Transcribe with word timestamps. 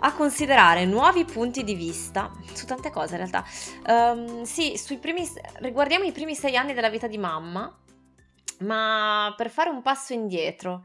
a 0.00 0.12
considerare 0.12 0.84
nuovi 0.84 1.24
punti 1.24 1.64
di 1.64 1.74
vista 1.74 2.30
su 2.52 2.66
tante 2.66 2.90
cose 2.90 3.16
in 3.16 3.26
realtà. 3.26 3.44
Um, 3.86 4.42
sì, 4.42 4.78
primi, 5.00 5.26
riguardiamo 5.56 6.04
i 6.04 6.12
primi 6.12 6.34
sei 6.34 6.56
anni 6.56 6.74
della 6.74 6.90
vita 6.90 7.06
di 7.06 7.18
mamma, 7.18 7.74
ma 8.60 9.34
per 9.36 9.50
fare 9.50 9.70
un 9.70 9.82
passo 9.82 10.12
indietro 10.12 10.84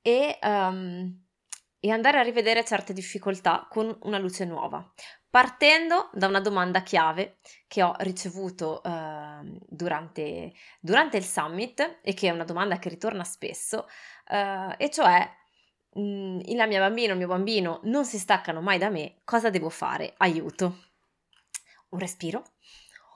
e, 0.00 0.38
um, 0.42 1.20
e 1.78 1.90
andare 1.90 2.18
a 2.18 2.22
rivedere 2.22 2.64
certe 2.64 2.92
difficoltà 2.92 3.66
con 3.68 3.96
una 4.02 4.18
luce 4.18 4.44
nuova. 4.44 4.92
Partendo 5.28 6.10
da 6.12 6.26
una 6.26 6.40
domanda 6.40 6.82
chiave 6.82 7.38
che 7.66 7.82
ho 7.82 7.94
ricevuto 8.00 8.82
uh, 8.84 9.58
durante, 9.66 10.52
durante, 10.78 11.16
il 11.16 11.24
summit 11.24 12.00
e 12.02 12.12
che 12.12 12.28
è 12.28 12.32
una 12.32 12.44
domanda 12.44 12.78
che 12.78 12.90
ritorna 12.90 13.24
spesso, 13.24 13.86
uh, 14.28 14.74
e 14.76 14.90
cioè 14.90 15.26
Mm, 15.98 16.40
la 16.54 16.66
mia 16.66 16.80
bambina 16.80 17.12
il 17.12 17.18
mio 17.18 17.26
bambino 17.26 17.80
non 17.84 18.06
si 18.06 18.18
staccano 18.18 18.60
mai 18.60 18.78
da 18.78 18.88
me, 18.88 19.20
cosa 19.24 19.50
devo 19.50 19.68
fare? 19.68 20.14
Aiuto. 20.18 20.84
Un 21.90 21.98
respiro, 21.98 22.42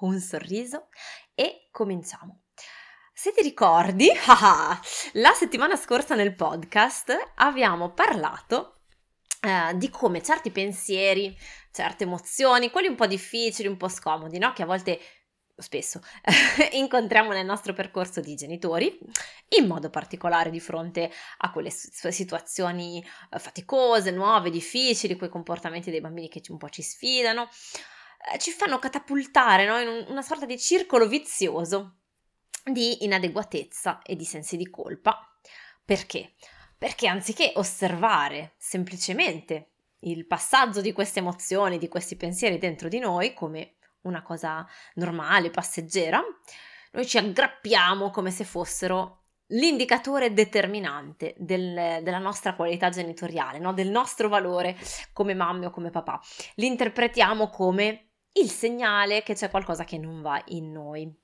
un 0.01 0.21
sorriso 0.21 0.89
e 1.35 1.69
cominciamo. 1.71 2.43
Se 3.15 3.33
ti 3.33 3.41
ricordi, 3.41 4.11
la 5.15 5.33
settimana 5.33 5.75
scorsa 5.77 6.15
nel 6.15 6.35
podcast 6.35 7.33
abbiamo 7.37 7.93
parlato 7.93 8.81
eh, 9.41 9.75
di 9.77 9.89
come 9.89 10.23
certi 10.23 10.51
pensieri, 10.51 11.35
certe 11.73 12.05
emozioni, 12.05 12.71
quelli 12.71 12.89
un 12.89 12.95
po' 12.95 13.07
difficili, 13.07 13.69
un 13.69 13.79
po' 13.79 13.89
scomodi, 13.89 14.39
no? 14.39 14.53
che 14.53 14.65
a 14.65 14.67
volte 14.67 15.01
spesso 15.57 16.01
incontriamo 16.73 17.33
nel 17.33 17.47
nostro 17.47 17.73
percorso 17.73 18.21
di 18.21 18.35
genitori, 18.35 18.99
in 19.59 19.67
modo 19.67 19.91
particolare 19.91 20.51
di 20.51 20.61
fronte 20.61 21.11
a 21.39 21.51
quelle 21.51 21.71
situazioni 21.71 23.03
eh, 23.31 23.39
faticose, 23.39 24.11
nuove, 24.11 24.51
difficili, 24.51 25.17
quei 25.17 25.31
comportamenti 25.31 25.91
dei 25.91 26.01
bambini 26.01 26.29
che 26.29 26.43
un 26.49 26.59
po' 26.59 26.69
ci 26.69 26.83
sfidano, 26.83 27.49
eh, 28.33 28.39
ci 28.39 28.51
fanno 28.51 28.79
catapultare 28.79 29.67
no? 29.67 29.79
in 29.79 30.07
una 30.09 30.23
sorta 30.23 30.47
di 30.47 30.59
circolo 30.59 31.09
vizioso 31.09 31.99
di 32.63 33.05
inadeguatezza 33.05 34.03
e 34.03 34.17
di 34.17 34.25
sensi 34.25 34.57
di 34.57 34.69
colpa. 34.69 35.21
Perché? 35.85 36.35
Perché 36.77 37.07
anziché 37.07 37.53
osservare 37.57 38.55
semplicemente 38.59 39.71
il 40.01 40.27
passaggio 40.27 40.81
di 40.81 40.93
queste 40.93 41.21
emozioni, 41.21 41.79
di 41.79 41.89
questi 41.89 42.17
pensieri 42.17 42.59
dentro 42.59 42.89
di 42.89 42.99
noi 42.99 43.33
come 43.33 43.76
una 44.07 44.23
cosa 44.23 44.67
normale, 44.95 45.51
passeggera, 45.51 46.23
noi 46.93 47.07
ci 47.07 47.19
aggrappiamo 47.19 48.11
come 48.11 48.31
se 48.31 48.45
fossero 48.45 49.25
l'indicatore 49.51 50.33
determinante 50.33 51.35
del, 51.37 52.03
della 52.03 52.19
nostra 52.19 52.55
qualità 52.55 52.89
genitoriale, 52.89 53.59
no? 53.59 53.73
del 53.73 53.89
nostro 53.89 54.29
valore 54.29 54.77
come 55.13 55.35
mamme 55.35 55.67
o 55.67 55.71
come 55.71 55.91
papà. 55.91 56.21
L'interpretiamo 56.55 57.49
come 57.49 58.09
il 58.33 58.51
segnale 58.51 59.23
che 59.23 59.35
c'è 59.35 59.51
qualcosa 59.51 59.85
che 59.85 59.99
non 59.99 60.21
va 60.21 60.43
in 60.47 60.73
noi. 60.73 61.15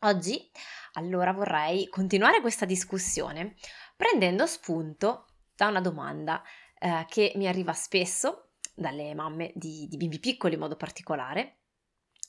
Oggi 0.00 0.50
allora 0.94 1.32
vorrei 1.32 1.88
continuare 1.88 2.40
questa 2.40 2.64
discussione 2.66 3.54
prendendo 3.96 4.46
spunto 4.46 5.26
da 5.54 5.68
una 5.68 5.80
domanda 5.80 6.42
eh, 6.78 7.06
che 7.08 7.32
mi 7.36 7.48
arriva 7.48 7.72
spesso 7.72 8.50
dalle 8.74 9.14
mamme 9.14 9.52
di, 9.54 9.86
di 9.88 9.96
bimbi 9.96 10.18
piccoli 10.18 10.54
in 10.54 10.60
modo 10.60 10.76
particolare 10.76 11.55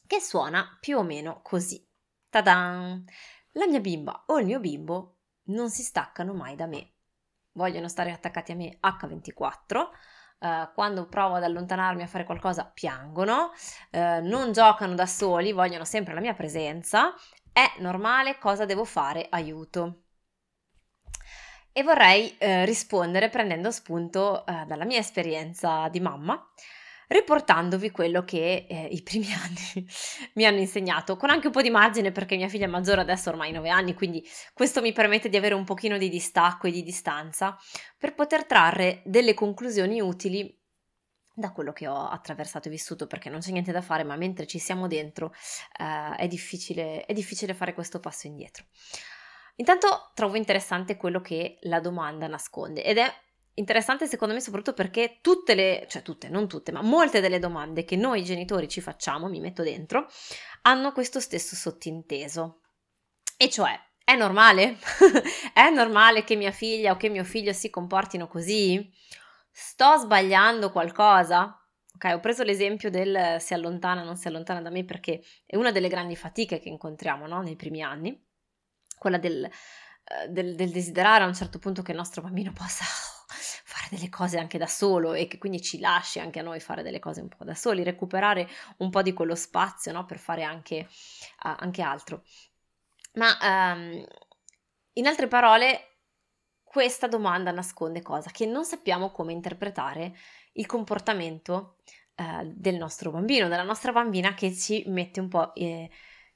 che 0.07 0.19
suona 0.19 0.77
più 0.79 0.97
o 0.97 1.03
meno 1.03 1.41
così. 1.43 1.85
Ta-dan! 2.29 3.05
La 3.53 3.67
mia 3.67 3.79
bimba 3.79 4.23
o 4.27 4.39
il 4.39 4.45
mio 4.45 4.59
bimbo 4.59 5.17
non 5.45 5.69
si 5.69 5.83
staccano 5.83 6.33
mai 6.33 6.55
da 6.55 6.65
me. 6.65 6.93
Vogliono 7.53 7.87
stare 7.87 8.11
attaccati 8.11 8.51
a 8.51 8.55
me 8.55 8.77
H24. 8.79 9.77
Uh, 10.39 10.45
eh, 10.45 10.69
quando 10.73 11.07
provo 11.07 11.35
ad 11.35 11.43
allontanarmi 11.43 12.03
a 12.03 12.07
fare 12.07 12.23
qualcosa 12.23 12.65
piangono, 12.65 13.51
uh, 13.91 14.21
non 14.21 14.51
giocano 14.51 14.93
da 14.93 15.07
soli, 15.07 15.51
vogliono 15.51 15.85
sempre 15.85 16.13
la 16.13 16.19
mia 16.19 16.33
presenza. 16.33 17.13
È 17.51 17.73
normale, 17.79 18.37
cosa 18.37 18.65
devo 18.65 18.85
fare? 18.85 19.27
Aiuto. 19.29 20.03
E 21.71 21.83
vorrei 21.83 22.37
uh, 22.39 22.63
rispondere 22.65 23.29
prendendo 23.29 23.71
spunto 23.71 24.43
dalla 24.45 24.85
mia 24.85 24.99
esperienza 24.99 25.87
di 25.89 25.99
mamma 25.99 26.47
riportandovi 27.07 27.91
quello 27.91 28.23
che 28.23 28.65
eh, 28.69 28.87
i 28.91 29.01
primi 29.01 29.27
anni 29.33 29.87
mi 30.33 30.45
hanno 30.45 30.59
insegnato, 30.59 31.17
con 31.17 31.29
anche 31.29 31.47
un 31.47 31.53
po' 31.53 31.61
di 31.61 31.69
margine 31.69 32.11
perché 32.11 32.35
mia 32.35 32.49
figlia 32.49 32.67
maggiore 32.67 33.01
adesso 33.01 33.29
ormai 33.29 33.51
9 33.51 33.69
anni, 33.69 33.93
quindi 33.93 34.25
questo 34.53 34.81
mi 34.81 34.93
permette 34.93 35.29
di 35.29 35.37
avere 35.37 35.55
un 35.55 35.63
pochino 35.63 35.97
di 35.97 36.09
distacco 36.09 36.67
e 36.67 36.71
di 36.71 36.83
distanza 36.83 37.57
per 37.97 38.13
poter 38.13 38.45
trarre 38.45 39.01
delle 39.05 39.33
conclusioni 39.33 40.01
utili 40.01 40.55
da 41.33 41.51
quello 41.51 41.71
che 41.71 41.87
ho 41.87 42.07
attraversato 42.07 42.67
e 42.67 42.71
vissuto, 42.71 43.05
perché 43.05 43.29
non 43.29 43.41
c'è 43.41 43.51
niente 43.51 43.71
da 43.71 43.81
fare, 43.81 44.03
ma 44.03 44.15
mentre 44.15 44.47
ci 44.47 44.57
siamo 44.57 44.87
dentro 44.87 45.33
eh, 45.79 46.15
è, 46.15 46.27
difficile, 46.27 47.05
è 47.05 47.13
difficile 47.13 47.53
fare 47.53 47.75
questo 47.75 47.99
passo 47.99 48.25
indietro. 48.25 48.65
Intanto 49.57 50.11
trovo 50.15 50.35
interessante 50.35 50.97
quello 50.97 51.21
che 51.21 51.57
la 51.61 51.79
domanda 51.79 52.27
nasconde 52.27 52.83
ed 52.83 52.97
è 52.97 53.11
interessante 53.57 54.07
secondo 54.07 54.33
me 54.33 54.39
soprattutto 54.39 54.73
perché 54.73 55.19
tutte 55.21 55.55
le, 55.55 55.85
cioè 55.89 56.01
tutte, 56.01 56.29
non 56.29 56.47
tutte, 56.47 56.71
ma 56.71 56.81
molte 56.81 57.21
delle 57.21 57.39
domande 57.39 57.85
che 57.85 57.95
noi 57.95 58.23
genitori 58.23 58.67
ci 58.67 58.81
facciamo, 58.81 59.27
mi 59.27 59.39
metto 59.39 59.63
dentro, 59.63 60.07
hanno 60.63 60.91
questo 60.91 61.19
stesso 61.19 61.55
sottinteso. 61.55 62.61
E 63.35 63.49
cioè, 63.49 63.79
è 64.03 64.15
normale? 64.15 64.77
è 65.53 65.69
normale 65.69 66.23
che 66.23 66.35
mia 66.35 66.51
figlia 66.51 66.91
o 66.91 66.97
che 66.97 67.09
mio 67.09 67.23
figlio 67.23 67.53
si 67.53 67.69
comportino 67.69 68.27
così? 68.27 68.91
Sto 69.51 69.97
sbagliando 69.97 70.71
qualcosa? 70.71 71.59
Ok, 71.95 72.11
ho 72.13 72.19
preso 72.19 72.43
l'esempio 72.43 72.91
del 72.91 73.37
si 73.39 73.55
allontana, 73.55 74.03
non 74.03 74.17
si 74.17 74.27
allontana 74.27 74.61
da 74.61 74.69
me 74.69 74.85
perché 74.85 75.23
è 75.45 75.55
una 75.55 75.71
delle 75.71 75.87
grandi 75.87 76.15
fatiche 76.15 76.59
che 76.59 76.69
incontriamo 76.69 77.25
no? 77.25 77.41
nei 77.41 77.55
primi 77.55 77.81
anni, 77.81 78.23
quella 78.99 79.17
del, 79.17 79.43
eh, 79.45 80.27
del, 80.29 80.53
del 80.53 80.69
desiderare 80.69 81.23
a 81.23 81.27
un 81.27 81.33
certo 81.33 81.57
punto 81.57 81.81
che 81.81 81.91
il 81.91 81.97
nostro 81.97 82.21
bambino 82.21 82.53
possa 82.53 82.85
fare 83.37 83.87
delle 83.91 84.09
cose 84.09 84.37
anche 84.37 84.57
da 84.57 84.67
solo 84.67 85.13
e 85.13 85.27
che 85.27 85.37
quindi 85.37 85.61
ci 85.61 85.79
lasci 85.79 86.19
anche 86.19 86.39
a 86.39 86.43
noi 86.43 86.59
fare 86.59 86.83
delle 86.83 86.99
cose 86.99 87.21
un 87.21 87.29
po' 87.29 87.43
da 87.43 87.55
soli, 87.55 87.83
recuperare 87.83 88.47
un 88.77 88.89
po' 88.89 89.01
di 89.01 89.13
quello 89.13 89.35
spazio 89.35 89.91
no? 89.91 90.05
per 90.05 90.17
fare 90.17 90.43
anche, 90.43 90.87
uh, 91.43 91.55
anche 91.57 91.81
altro. 91.81 92.23
Ma 93.13 93.73
um, 93.73 94.05
in 94.93 95.07
altre 95.07 95.27
parole, 95.27 95.99
questa 96.63 97.07
domanda 97.07 97.51
nasconde 97.51 98.01
cosa? 98.01 98.29
Che 98.31 98.45
non 98.45 98.65
sappiamo 98.65 99.11
come 99.11 99.31
interpretare 99.31 100.15
il 100.53 100.65
comportamento 100.65 101.77
uh, 102.15 102.43
del 102.43 102.75
nostro 102.75 103.11
bambino, 103.11 103.47
della 103.47 103.63
nostra 103.63 103.91
bambina 103.91 104.33
che 104.33 104.53
ci 104.53 104.83
mette 104.87 105.19
un 105.19 105.27
po' 105.27 105.53
eh, 105.55 105.89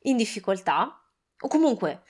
in 0.03 0.17
difficoltà 0.17 1.01
o 1.39 1.47
comunque 1.47 2.03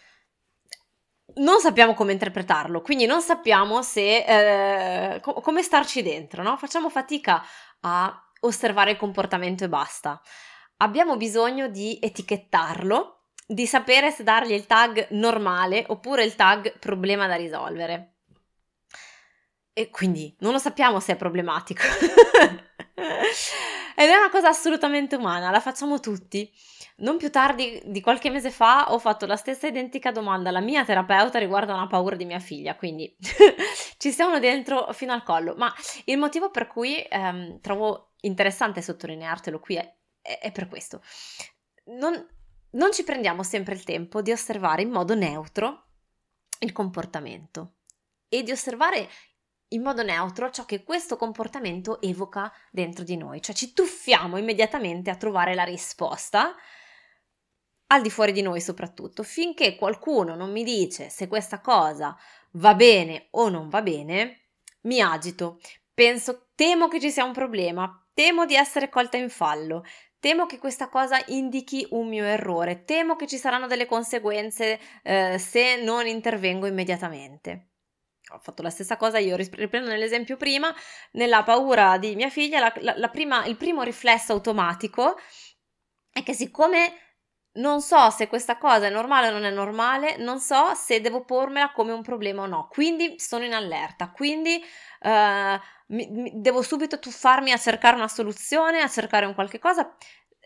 non 1.36 1.60
sappiamo 1.60 1.94
come 1.94 2.12
interpretarlo, 2.12 2.82
quindi 2.82 3.06
non 3.06 3.22
sappiamo 3.22 3.82
se, 3.82 5.14
eh, 5.14 5.20
co- 5.20 5.34
come 5.36 5.62
starci 5.62 6.02
dentro, 6.02 6.44
no? 6.44 6.58
Facciamo 6.58 6.90
fatica 6.90 7.44
a 7.82 8.24
osservare 8.42 8.92
il 8.92 8.98
comportamento 8.98 9.64
e 9.64 9.70
basta. 9.70 10.22
Abbiamo 10.78 11.18
bisogno 11.18 11.68
di 11.68 12.00
etichettarlo, 12.02 13.26
di 13.46 13.68
sapere 13.68 14.12
se 14.12 14.24
dargli 14.24 14.54
il 14.54 14.66
tag 14.66 15.08
normale 15.12 15.86
oppure 15.88 16.24
il 16.24 16.36
tag 16.36 16.78
problema 16.80 17.28
da 17.28 17.36
risolvere. 17.36 18.14
E 19.74 19.90
quindi 19.90 20.36
non 20.40 20.52
lo 20.52 20.58
sappiamo 20.58 21.00
se 21.00 21.14
è 21.14 21.16
problematico. 21.16 21.84
Ed 23.96 24.10
è 24.10 24.16
una 24.16 24.30
cosa 24.30 24.50
assolutamente 24.50 25.16
umana, 25.16 25.52
la 25.52 25.60
facciamo 25.60 26.00
tutti. 26.00 26.52
Non 26.98 27.18
più 27.18 27.32
tardi 27.32 27.82
di 27.86 28.02
qualche 28.02 28.30
mese 28.30 28.52
fa 28.52 28.92
ho 28.92 29.00
fatto 29.00 29.26
la 29.26 29.36
stessa 29.36 29.68
identica 29.68 30.12
domanda 30.12 30.50
alla 30.50 30.60
mia 30.60 30.86
terapeuta 30.86 31.40
riguardo 31.40 31.72
a 31.72 31.76
una 31.76 31.88
paura 31.88 32.16
di 32.16 32.26
mia 32.26 32.40
figlia, 32.40 32.76
quindi 32.76 33.16
ci 33.98 34.12
siamo 34.12 34.40
dentro 34.40 34.92
fino 34.94 35.14
al 35.14 35.24
collo. 35.24 35.56
Ma 35.58 35.74
il 36.06 36.18
motivo 36.18 36.52
per 36.52 36.68
cui 36.68 37.04
ehm, 37.08 37.60
trovo 37.62 38.14
interessante 38.22 38.82
sottolineartelo 38.82 39.60
qui 39.60 39.76
è, 39.76 39.96
è, 40.22 40.40
è 40.40 40.52
per 40.52 40.68
questo. 40.68 41.02
Non, 41.86 42.14
non 42.72 42.94
ci 42.94 43.04
prendiamo 43.04 43.44
sempre 43.44 43.74
il 43.74 43.84
tempo 43.84 44.22
di 44.22 44.32
osservare 44.32 44.84
in 44.84 44.90
modo 44.90 45.16
neutro 45.16 45.86
il 46.60 46.72
comportamento 46.72 47.78
e 48.30 48.44
di 48.44 48.52
osservare 48.52 49.10
in 49.74 49.82
modo 49.82 50.04
neutro 50.04 50.50
ciò 50.50 50.66
che 50.66 50.84
questo 50.84 51.18
comportamento 51.18 52.02
evoca 52.02 52.52
dentro 52.72 53.04
di 53.04 53.18
noi, 53.18 53.42
cioè 53.42 53.56
ci 53.56 53.74
tuffiamo 53.74 54.38
immediatamente 54.38 55.10
a 55.10 55.16
trovare 55.16 55.54
la 55.54 55.64
risposta 55.64 56.56
al 57.88 58.02
di 58.02 58.10
fuori 58.10 58.32
di 58.32 58.42
noi 58.42 58.62
soprattutto, 58.62 59.24
finché 59.24 59.76
qualcuno 59.76 60.36
non 60.36 60.52
mi 60.52 60.64
dice 60.64 61.10
se 61.10 61.28
questa 61.28 61.60
cosa 61.60 62.18
va 62.52 62.74
bene 62.74 63.28
o 63.32 63.50
non 63.50 63.70
va 63.70 63.82
bene, 63.82 64.48
mi 64.82 65.02
agito, 65.02 65.60
penso, 65.94 66.48
temo 66.56 66.88
che 66.88 67.00
ci 67.00 67.12
sia 67.12 67.26
un 67.26 67.34
problema, 67.34 68.08
temo 68.14 68.46
di 68.46 68.56
essere 68.56 68.90
colta 68.90 69.18
in 69.18 69.30
fallo, 69.30 69.84
temo 70.20 70.46
che 70.46 70.58
questa 70.58 70.88
cosa 70.88 71.22
indichi 71.28 71.86
un 71.92 72.08
mio 72.08 72.24
errore, 72.24 72.84
temo 72.86 73.16
che 73.16 73.28
ci 73.28 73.38
saranno 73.38 73.68
delle 73.68 73.86
conseguenze 73.86 74.80
eh, 75.04 75.38
se 75.38 75.82
non 75.82 76.08
intervengo 76.08 76.68
immediatamente 76.68 77.71
ho 78.34 78.40
fatto 78.40 78.62
la 78.62 78.70
stessa 78.70 78.98
cosa 78.98 79.18
io, 79.18 79.36
riprendo 79.36 79.90
nell'esempio 79.90 80.38
prima, 80.38 80.74
nella 81.12 81.44
paura 81.44 81.98
di 81.98 82.16
mia 82.16 82.30
figlia, 82.30 82.60
la, 82.60 82.74
la, 82.80 82.94
la 82.98 83.10
prima, 83.10 83.46
il 83.46 83.58
primo 83.58 83.84
riflesso 83.84 84.34
automatico 84.34 85.18
è 86.12 86.24
che 86.24 86.34
siccome 86.34 86.96
non 87.54 87.82
so 87.82 88.10
se 88.12 88.28
questa 88.28 88.58
cosa 88.58 88.86
è 88.86 88.90
normale 88.90 89.28
o 89.28 89.32
non 89.32 89.44
è 89.44 89.50
normale, 89.50 90.16
non 90.18 90.40
so 90.40 90.74
se 90.74 91.02
devo 91.02 91.26
pormela 91.26 91.72
come 91.72 91.92
un 91.92 92.02
problema 92.02 92.44
o 92.44 92.46
no, 92.46 92.68
quindi 92.72 93.20
sono 93.20 93.44
in 93.44 93.54
allerta, 93.54 94.10
quindi 94.10 94.62
uh, 95.02 95.60
mi, 95.88 96.08
mi, 96.10 96.32
devo 96.36 96.62
subito 96.62 97.00
tuffarmi 97.00 97.52
a 97.52 97.58
cercare 97.58 97.98
una 97.98 98.08
soluzione, 98.08 98.82
a 98.82 98.88
cercare 98.88 99.26
un 99.26 99.34
qualche 99.34 99.60
cosa 99.60 99.94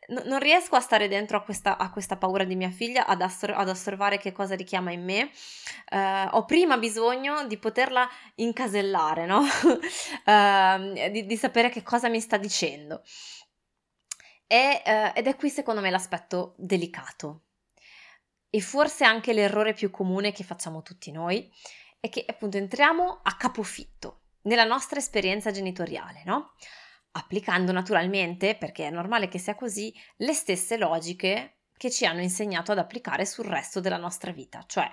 no, 0.10 0.22
non 0.26 0.40
riesco 0.40 0.76
a 0.76 0.80
stare 0.80 1.08
dentro 1.08 1.38
a 1.38 1.42
questa, 1.42 1.78
a 1.78 1.90
questa 1.90 2.18
paura 2.18 2.44
di 2.44 2.56
mia 2.56 2.70
figlia, 2.70 3.06
ad, 3.06 3.22
assor- 3.22 3.56
ad, 3.56 3.70
osservare 3.70 4.18
che 4.18 4.32
cosa 4.32 4.56
richiama 4.56 4.92
in 4.92 5.04
me. 5.04 5.32
Uh, 5.92 6.36
ho 6.36 6.46
prima 6.46 6.78
bisogno 6.78 7.46
di 7.48 7.58
poterla 7.58 8.08
incasellare, 8.36 9.26
no? 9.26 9.40
uh, 9.40 11.10
di, 11.12 11.26
di, 11.26 11.38
sapere 11.38 11.70
che 11.70 11.84
cosa 11.84 12.10
mi 12.10 12.20
sta 12.20 12.38
dicendo. 12.38 13.02
E, 14.48 14.82
uh, 14.86 15.18
ed 15.18 15.28
è 15.28 15.36
qui 15.36 15.50
secondo 15.50 15.82
me 15.82 15.90
l'aspetto 15.90 16.54
delicato. 16.58 17.42
E 18.50 18.62
forse 18.62 19.04
anche 19.04 19.34
l'errore 19.34 19.74
più 19.74 19.90
comune 19.90 20.32
che 20.32 20.44
facciamo 20.44 20.82
tutti 20.82 21.12
noi 21.12 21.52
è 22.00 22.10
che 22.10 22.24
appunto 22.28 22.58
entriamo 22.58 23.20
a 23.24 23.36
capofitto 23.36 24.22
nella 24.44 24.64
nostra 24.64 25.00
esperienza 25.00 25.52
genitoriale, 25.52 26.22
no? 26.26 26.54
Applicando 27.18 27.72
naturalmente, 27.72 28.56
perché 28.56 28.88
è 28.88 28.92
normale 28.92 29.28
che 29.28 29.40
sia 29.40 29.56
così, 29.56 29.94
le 30.18 30.34
stesse 30.34 30.78
logiche 30.78 31.60
che 31.78 31.90
ci 31.90 32.06
hanno 32.06 32.22
insegnato 32.22 32.72
ad 32.72 32.78
applicare 32.78 33.26
sul 33.26 33.46
resto 33.46 33.80
della 33.80 33.98
nostra 33.98 34.32
vita, 34.32 34.64
cioè 34.66 34.90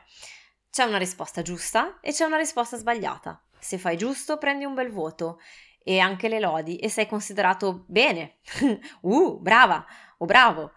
c'è 0.70 0.84
una 0.84 0.98
risposta 0.98 1.42
giusta 1.42 2.00
e 2.00 2.12
c'è 2.12 2.24
una 2.24 2.38
risposta 2.38 2.76
sbagliata. 2.76 3.44
Se 3.58 3.76
fai 3.76 3.96
giusto 3.96 4.38
prendi 4.38 4.64
un 4.64 4.74
bel 4.74 4.90
voto 4.90 5.38
e 5.84 5.98
anche 5.98 6.28
le 6.28 6.40
lodi 6.40 6.76
e 6.76 6.88
sei 6.88 7.06
considerato 7.06 7.84
bene. 7.88 8.38
uh, 9.02 9.38
brava 9.40 9.84
o 10.18 10.24
bravo. 10.24 10.72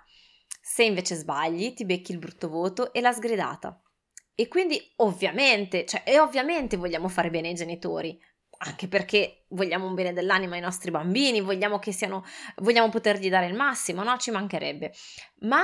Se 0.61 0.83
invece 0.83 1.15
sbagli 1.15 1.73
ti 1.73 1.85
becchi 1.85 2.11
il 2.11 2.19
brutto 2.19 2.49
voto 2.49 2.91
e 2.91 2.99
la 3.01 3.13
sgridata. 3.13 3.79
E 4.35 4.49
quindi 4.49 4.81
ovviamente, 4.97 5.85
cioè, 5.85 6.03
e 6.05 6.19
ovviamente 6.19 6.75
vogliamo 6.75 7.07
fare 7.07 7.29
bene 7.29 7.47
ai 7.47 7.53
genitori, 7.53 8.19
anche 8.57 8.87
perché 8.87 9.45
vogliamo 9.49 9.87
un 9.87 9.93
bene 9.93 10.13
dell'anima 10.13 10.55
ai 10.55 10.61
nostri 10.61 10.91
bambini, 10.91 11.41
vogliamo 11.41 11.79
che 11.79 11.91
siano, 11.91 12.23
vogliamo 12.57 12.89
potergli 12.89 13.29
dare 13.29 13.47
il 13.47 13.53
massimo, 13.53 14.03
no? 14.03 14.17
Ci 14.17 14.31
mancherebbe. 14.31 14.93
Ma 15.41 15.63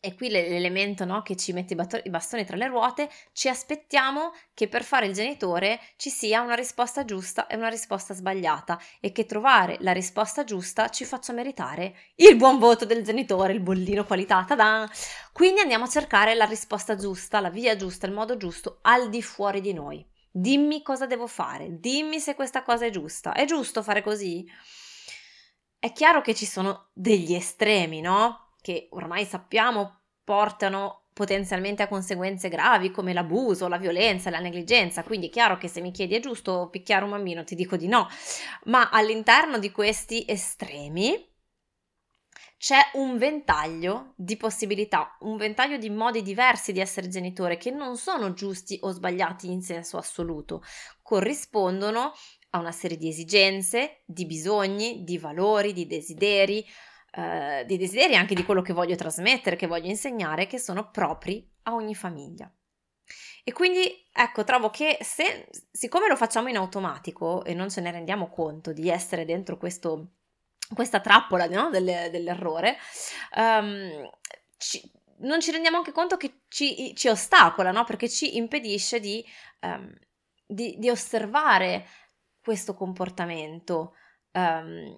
è 0.00 0.14
qui 0.14 0.28
l'elemento 0.28 1.04
no, 1.04 1.22
che 1.22 1.34
ci 1.34 1.52
mette 1.52 1.74
i 1.74 2.10
bastoni 2.10 2.44
tra 2.44 2.56
le 2.56 2.68
ruote, 2.68 3.10
ci 3.32 3.48
aspettiamo 3.48 4.32
che 4.54 4.68
per 4.68 4.84
fare 4.84 5.06
il 5.06 5.12
genitore 5.12 5.80
ci 5.96 6.08
sia 6.08 6.40
una 6.40 6.54
risposta 6.54 7.04
giusta 7.04 7.48
e 7.48 7.56
una 7.56 7.68
risposta 7.68 8.14
sbagliata 8.14 8.78
e 9.00 9.10
che 9.10 9.26
trovare 9.26 9.76
la 9.80 9.92
risposta 9.92 10.44
giusta 10.44 10.88
ci 10.88 11.04
faccia 11.04 11.32
meritare 11.32 11.96
il 12.16 12.36
buon 12.36 12.58
voto 12.58 12.84
del 12.84 13.02
genitore, 13.02 13.52
il 13.52 13.60
bollino 13.60 14.04
qualità. 14.04 14.44
Ta-da! 14.46 14.88
Quindi 15.32 15.60
andiamo 15.60 15.84
a 15.84 15.88
cercare 15.88 16.34
la 16.34 16.44
risposta 16.44 16.94
giusta, 16.94 17.40
la 17.40 17.50
via 17.50 17.74
giusta, 17.74 18.06
il 18.06 18.12
modo 18.12 18.36
giusto 18.36 18.78
al 18.82 19.08
di 19.08 19.20
fuori 19.20 19.60
di 19.60 19.72
noi. 19.72 20.06
Dimmi 20.40 20.82
cosa 20.82 21.06
devo 21.06 21.26
fare, 21.26 21.80
dimmi 21.80 22.20
se 22.20 22.36
questa 22.36 22.62
cosa 22.62 22.86
è 22.86 22.90
giusta. 22.90 23.32
È 23.32 23.44
giusto 23.44 23.82
fare 23.82 24.02
così? 24.02 24.48
È 25.80 25.92
chiaro 25.92 26.20
che 26.20 26.32
ci 26.32 26.46
sono 26.46 26.90
degli 26.92 27.34
estremi, 27.34 28.00
no? 28.00 28.54
Che 28.60 28.86
ormai 28.92 29.24
sappiamo 29.24 30.02
portano 30.22 31.06
potenzialmente 31.12 31.82
a 31.82 31.88
conseguenze 31.88 32.48
gravi 32.48 32.92
come 32.92 33.12
l'abuso, 33.12 33.66
la 33.66 33.78
violenza, 33.78 34.30
la 34.30 34.38
negligenza. 34.38 35.02
Quindi 35.02 35.26
è 35.26 35.30
chiaro 35.30 35.58
che 35.58 35.66
se 35.66 35.80
mi 35.80 35.90
chiedi 35.90 36.14
è 36.14 36.20
giusto 36.20 36.68
picchiare 36.70 37.02
un 37.02 37.10
bambino, 37.10 37.42
ti 37.42 37.56
dico 37.56 37.76
di 37.76 37.88
no. 37.88 38.06
Ma 38.66 38.90
all'interno 38.90 39.58
di 39.58 39.72
questi 39.72 40.24
estremi 40.28 41.27
c'è 42.58 42.78
un 42.94 43.18
ventaglio 43.18 44.14
di 44.16 44.36
possibilità, 44.36 45.16
un 45.20 45.36
ventaglio 45.36 45.78
di 45.78 45.90
modi 45.90 46.22
diversi 46.22 46.72
di 46.72 46.80
essere 46.80 47.08
genitore 47.08 47.56
che 47.56 47.70
non 47.70 47.96
sono 47.96 48.32
giusti 48.32 48.78
o 48.82 48.90
sbagliati 48.90 49.50
in 49.50 49.62
senso 49.62 49.96
assoluto, 49.96 50.62
corrispondono 51.00 52.12
a 52.50 52.58
una 52.58 52.72
serie 52.72 52.96
di 52.96 53.08
esigenze, 53.08 54.02
di 54.04 54.26
bisogni, 54.26 55.04
di 55.04 55.18
valori, 55.18 55.72
di 55.72 55.86
desideri, 55.86 56.66
eh, 57.12 57.64
di 57.64 57.76
desideri 57.78 58.16
anche 58.16 58.34
di 58.34 58.44
quello 58.44 58.62
che 58.62 58.72
voglio 58.72 58.96
trasmettere, 58.96 59.54
che 59.54 59.68
voglio 59.68 59.88
insegnare, 59.88 60.48
che 60.48 60.58
sono 60.58 60.90
propri 60.90 61.48
a 61.62 61.74
ogni 61.74 61.94
famiglia. 61.94 62.52
E 63.44 63.52
quindi 63.52 64.04
ecco, 64.12 64.42
trovo 64.42 64.68
che 64.68 64.98
se, 65.00 65.48
siccome 65.70 66.08
lo 66.08 66.16
facciamo 66.16 66.48
in 66.48 66.56
automatico 66.56 67.44
e 67.44 67.54
non 67.54 67.70
ce 67.70 67.80
ne 67.80 67.92
rendiamo 67.92 68.28
conto 68.28 68.72
di 68.72 68.90
essere 68.90 69.24
dentro 69.24 69.56
questo 69.56 70.17
questa 70.74 71.00
trappola 71.00 71.46
no? 71.46 71.70
Del, 71.70 72.10
dell'errore, 72.10 72.76
um, 73.36 74.08
ci, 74.56 74.90
non 75.20 75.40
ci 75.40 75.50
rendiamo 75.50 75.78
anche 75.78 75.92
conto 75.92 76.16
che 76.16 76.42
ci, 76.48 76.94
ci 76.94 77.08
ostacola, 77.08 77.70
no? 77.70 77.84
perché 77.84 78.08
ci 78.08 78.36
impedisce 78.36 79.00
di, 79.00 79.24
um, 79.60 79.92
di, 80.46 80.76
di 80.78 80.90
osservare 80.90 81.86
questo 82.40 82.74
comportamento 82.74 83.94
um, 84.32 84.96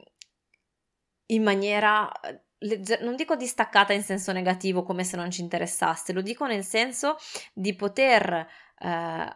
in 1.26 1.42
maniera, 1.42 2.10
legger- 2.58 3.00
non 3.02 3.16
dico 3.16 3.36
distaccata 3.36 3.92
in 3.92 4.02
senso 4.02 4.32
negativo 4.32 4.82
come 4.82 5.04
se 5.04 5.16
non 5.16 5.30
ci 5.30 5.40
interessasse, 5.40 6.12
lo 6.12 6.22
dico 6.22 6.46
nel 6.46 6.64
senso 6.64 7.16
di 7.52 7.74
poter 7.74 8.32
uh, 8.32 8.86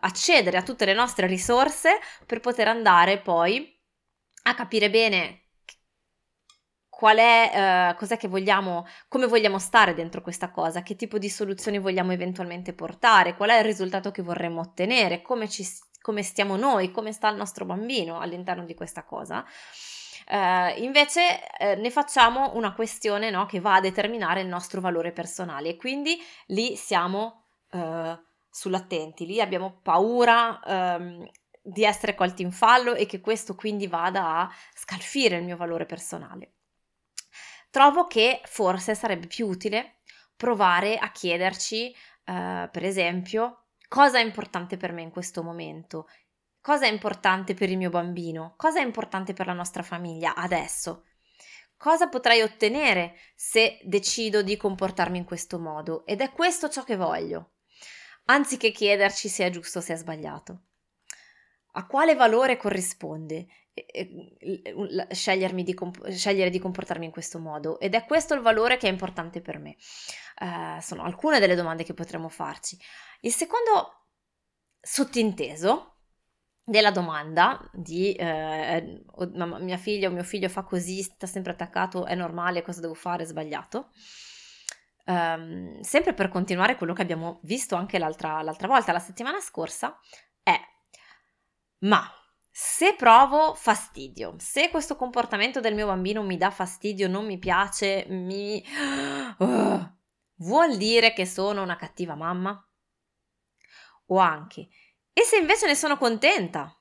accedere 0.01 0.57
a 0.57 0.63
tutte 0.63 0.85
le 0.85 0.95
nostre 0.95 1.27
risorse 1.27 1.99
per 2.27 2.41
poter 2.41 2.69
andare 2.69 3.21
poi 3.21 3.73
a 4.47 4.55
capire 4.55 4.91
bene 4.91 5.44
qual 7.05 7.19
è, 7.19 7.91
uh, 7.93 7.97
cos'è 7.97 8.17
che 8.17 8.29
vogliamo, 8.29 8.87
come 9.09 9.27
vogliamo 9.27 9.59
stare 9.59 9.93
dentro 9.93 10.23
questa 10.23 10.51
cosa, 10.51 10.83
che 10.83 10.97
tipo 10.97 11.19
di 11.19 11.29
soluzioni 11.29 11.79
vogliamo 11.79 12.13
eventualmente 12.13 12.73
portare, 12.73 13.37
qual 13.37 13.51
è 13.51 13.59
il 13.59 13.65
risultato 13.65 14.11
che 14.11 14.23
vorremmo 14.23 14.61
ottenere, 14.61 15.21
come, 15.21 15.47
ci, 15.47 15.69
come 16.01 16.23
stiamo 16.23 16.57
noi, 16.57 16.91
come 16.91 17.13
sta 17.13 17.29
il 17.29 17.37
nostro 17.37 17.67
bambino 17.67 18.21
all'interno 18.21 18.65
di 18.65 18.73
questa 18.73 19.05
cosa. 19.05 19.45
Uh, 20.31 20.83
invece 20.83 21.43
uh, 21.59 21.79
ne 21.79 21.91
facciamo 21.91 22.53
una 22.55 22.73
questione 22.73 23.29
no, 23.29 23.45
che 23.45 23.61
va 23.61 23.75
a 23.75 23.81
determinare 23.81 24.41
il 24.41 24.49
nostro 24.49 24.81
valore 24.81 25.13
personale 25.13 25.69
e 25.69 25.77
quindi 25.77 26.17
lì 26.47 26.75
siamo 26.75 27.49
uh, 27.73 28.19
sull'attenti, 28.49 29.27
lì 29.27 29.43
abbiamo 29.43 29.79
paura 29.83 30.59
um, 30.65 31.23
di 31.61 31.85
essere 31.85 32.15
colti 32.15 32.41
in 32.41 32.51
fallo 32.51 32.95
e 32.95 33.05
che 33.05 33.21
questo 33.21 33.55
quindi 33.55 33.89
vada 33.89 34.39
a 34.39 34.51
scalfire 34.73 35.37
il 35.37 35.45
mio 35.45 35.59
valore 35.59 35.85
personale 35.85 36.54
trovo 37.75 38.07
che 38.07 38.41
forse 38.45 38.95
sarebbe 38.95 39.27
più 39.27 39.49
utile 39.49 39.97
provare 40.37 40.97
a 40.97 41.11
chiederci, 41.11 41.93
uh, 42.27 42.71
per 42.71 42.85
esempio, 42.85 43.65
cosa 43.89 44.21
è 44.21 44.23
importante 44.23 44.77
per 44.77 44.93
me 44.93 45.03
in 45.03 45.11
questo 45.11 45.43
momento, 45.43 46.07
cosa 46.61 46.87
è 46.87 46.89
importante 46.89 47.53
per 47.55 47.71
il 47.71 47.77
mio 47.77 47.91
bambino, 47.91 48.55
cosa 48.57 48.79
è 48.79 48.85
importante 48.85 49.33
per 49.33 49.47
la 49.47 49.55
nostra 49.55 49.83
famiglia 49.83 50.37
adesso. 50.37 51.07
Cosa 51.77 52.09
potrei 52.09 52.43
ottenere 52.43 53.17
se 53.35 53.81
decido 53.83 54.43
di 54.43 54.57
comportarmi 54.57 55.19
in 55.19 55.25
questo 55.25 55.59
modo? 55.59 56.07
Ed 56.07 56.21
è 56.21 56.31
questo 56.31 56.69
ciò 56.69 56.85
che 56.85 56.95
voglio, 56.95 57.55
anziché 58.27 58.71
chiederci 58.71 59.29
se 59.29 59.47
è 59.47 59.51
giusto 59.51 59.81
o 59.81 59.83
se 59.83 59.95
è 59.95 59.97
sbagliato. 59.97 60.67
A 61.73 61.87
quale 61.87 62.15
valore 62.15 62.57
corrisponde 62.57 63.49
di 65.63 65.75
comp- 65.75 66.09
scegliere 66.11 66.51
di 66.51 66.59
comportarmi 66.59 67.05
in 67.05 67.11
questo 67.11 67.39
modo 67.39 67.81
ed 67.81 67.95
è 67.95 68.05
questo 68.05 68.35
il 68.35 68.41
valore 68.41 68.77
che 68.77 68.87
è 68.87 68.91
importante 68.91 69.41
per 69.41 69.59
me. 69.59 69.77
Uh, 70.41 70.81
sono 70.81 71.03
alcune 71.03 71.41
delle 71.41 71.55
domande 71.55 71.85
che 71.85 71.95
potremmo 71.95 72.29
farci. 72.29 72.79
Il 73.21 73.33
secondo 73.33 74.07
sottinteso 74.81 75.91
della 76.63 76.91
domanda 76.91 77.69
di 77.73 78.13
eh, 78.15 79.05
mia 79.61 79.77
figlia 79.77 80.09
o 80.09 80.13
mio 80.13 80.23
figlio 80.23 80.49
fa 80.49 80.63
così, 80.63 81.03
sta 81.03 81.27
sempre 81.27 81.53
attaccato, 81.53 82.07
è 82.07 82.15
normale, 82.15 82.63
cosa 82.63 82.81
devo 82.81 82.95
fare, 82.95 83.25
è 83.25 83.27
sbagliato. 83.27 83.91
Um, 85.07 85.81
sempre 85.83 86.15
per 86.15 86.31
continuare 86.31 86.77
quello 86.77 86.95
che 86.95 87.03
abbiamo 87.03 87.41
visto 87.43 87.75
anche 87.75 87.99
l'altra, 87.99 88.41
l'altra 88.41 88.67
volta, 88.67 88.93
la 88.93 88.99
settimana 88.99 89.39
scorsa, 89.41 89.99
è 90.43 90.59
ma 91.81 92.03
se 92.57 92.95
provo 92.95 93.55
fastidio, 93.57 94.37
se 94.39 94.71
questo 94.71 94.95
comportamento 94.95 95.59
del 95.59 95.75
mio 95.75 95.89
bambino 95.89 96.23
mi 96.23 96.37
dà 96.37 96.53
fastidio, 96.53 97.09
non 97.09 97.27
mi 97.27 97.39
piace, 97.39 98.07
mi... 98.09 98.65
Uh, 99.37 99.85
vuol 100.37 100.77
dire 100.77 101.13
che 101.13 101.27
sono 101.27 101.61
una 101.61 101.75
cattiva 101.75 102.15
mamma? 102.15 102.65
O 104.07 104.19
anche, 104.19 104.69
e 105.13 105.23
se 105.23 105.39
invece 105.39 105.67
ne 105.67 105.75
sono 105.75 105.99
contenta? 105.99 106.81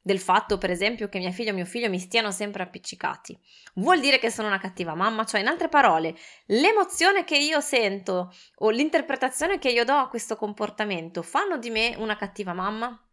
Del 0.00 0.18
fatto, 0.18 0.58
per 0.58 0.72
esempio, 0.72 1.08
che 1.08 1.20
mia 1.20 1.30
figlia 1.30 1.52
o 1.52 1.54
mio 1.54 1.64
figlio 1.64 1.88
mi 1.88 2.00
stiano 2.00 2.32
sempre 2.32 2.64
appiccicati. 2.64 3.38
Vuol 3.74 4.00
dire 4.00 4.18
che 4.18 4.32
sono 4.32 4.48
una 4.48 4.58
cattiva 4.58 4.96
mamma? 4.96 5.24
Cioè, 5.24 5.40
in 5.40 5.46
altre 5.46 5.68
parole, 5.68 6.16
l'emozione 6.46 7.22
che 7.22 7.36
io 7.36 7.60
sento 7.60 8.34
o 8.56 8.70
l'interpretazione 8.70 9.60
che 9.60 9.70
io 9.70 9.84
do 9.84 9.94
a 9.94 10.08
questo 10.08 10.34
comportamento 10.34 11.22
fanno 11.22 11.58
di 11.58 11.70
me 11.70 11.94
una 11.96 12.16
cattiva 12.16 12.52
mamma? 12.52 13.06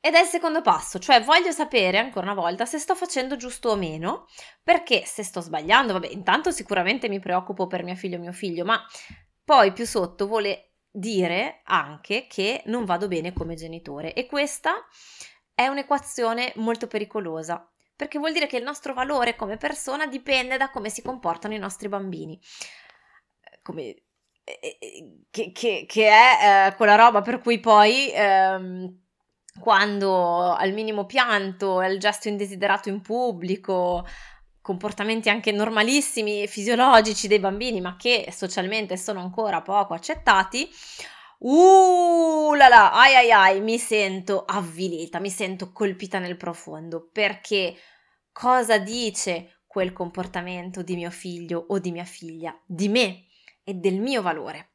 Ed 0.00 0.14
è 0.14 0.20
il 0.20 0.26
secondo 0.26 0.62
passo, 0.62 1.00
cioè 1.00 1.22
voglio 1.22 1.50
sapere 1.50 1.98
ancora 1.98 2.30
una 2.30 2.40
volta 2.40 2.64
se 2.64 2.78
sto 2.78 2.94
facendo 2.94 3.36
giusto 3.36 3.70
o 3.70 3.76
meno, 3.76 4.26
perché 4.62 5.04
se 5.04 5.24
sto 5.24 5.40
sbagliando, 5.40 5.92
vabbè, 5.92 6.08
intanto 6.08 6.52
sicuramente 6.52 7.08
mi 7.08 7.18
preoccupo 7.18 7.66
per 7.66 7.82
mio 7.82 7.96
figlio 7.96 8.16
o 8.16 8.20
mio 8.20 8.32
figlio, 8.32 8.64
ma 8.64 8.80
poi 9.44 9.72
più 9.72 9.86
sotto 9.86 10.28
vuole 10.28 10.74
dire 10.90 11.62
anche 11.64 12.26
che 12.28 12.62
non 12.66 12.84
vado 12.84 13.08
bene 13.08 13.32
come 13.32 13.54
genitore 13.54 14.12
e 14.14 14.26
questa 14.26 14.86
è 15.52 15.66
un'equazione 15.66 16.52
molto 16.56 16.86
pericolosa, 16.86 17.68
perché 17.96 18.20
vuol 18.20 18.32
dire 18.32 18.46
che 18.46 18.56
il 18.56 18.62
nostro 18.62 18.94
valore 18.94 19.34
come 19.34 19.56
persona 19.56 20.06
dipende 20.06 20.56
da 20.56 20.70
come 20.70 20.90
si 20.90 21.02
comportano 21.02 21.54
i 21.54 21.58
nostri 21.58 21.88
bambini. 21.88 22.38
Come, 23.62 23.82
eh, 24.44 24.60
eh, 24.60 24.78
che, 25.30 25.50
che, 25.50 25.84
che, 25.88 26.08
è 26.08 26.68
eh, 26.68 26.74
quella 26.76 26.94
roba 26.94 27.22
per 27.22 27.40
cui 27.40 27.58
poi 27.58 28.12
ehm, 28.12 29.07
quando 29.58 30.52
al 30.52 30.72
minimo 30.72 31.06
pianto, 31.06 31.78
al 31.78 31.98
gesto 31.98 32.28
indesiderato 32.28 32.88
in 32.88 33.00
pubblico, 33.00 34.06
comportamenti 34.60 35.30
anche 35.30 35.52
normalissimi, 35.52 36.46
fisiologici 36.46 37.28
dei 37.28 37.38
bambini, 37.38 37.80
ma 37.80 37.96
che 37.96 38.28
socialmente 38.30 38.96
sono 38.96 39.20
ancora 39.20 39.62
poco 39.62 39.94
accettati, 39.94 40.68
uh 41.38 42.52
là 42.54 42.68
là, 42.68 42.92
ai 42.92 43.14
ai 43.14 43.30
ai, 43.30 43.60
mi 43.60 43.78
sento 43.78 44.44
avvilita, 44.44 45.20
mi 45.20 45.30
sento 45.30 45.72
colpita 45.72 46.18
nel 46.18 46.36
profondo, 46.36 47.08
perché 47.10 47.76
cosa 48.32 48.78
dice 48.78 49.62
quel 49.66 49.92
comportamento 49.92 50.82
di 50.82 50.96
mio 50.96 51.10
figlio 51.10 51.64
o 51.68 51.78
di 51.78 51.92
mia 51.92 52.04
figlia, 52.04 52.58
di 52.66 52.88
me 52.88 53.26
e 53.62 53.74
del 53.74 54.00
mio 54.00 54.22
valore? 54.22 54.72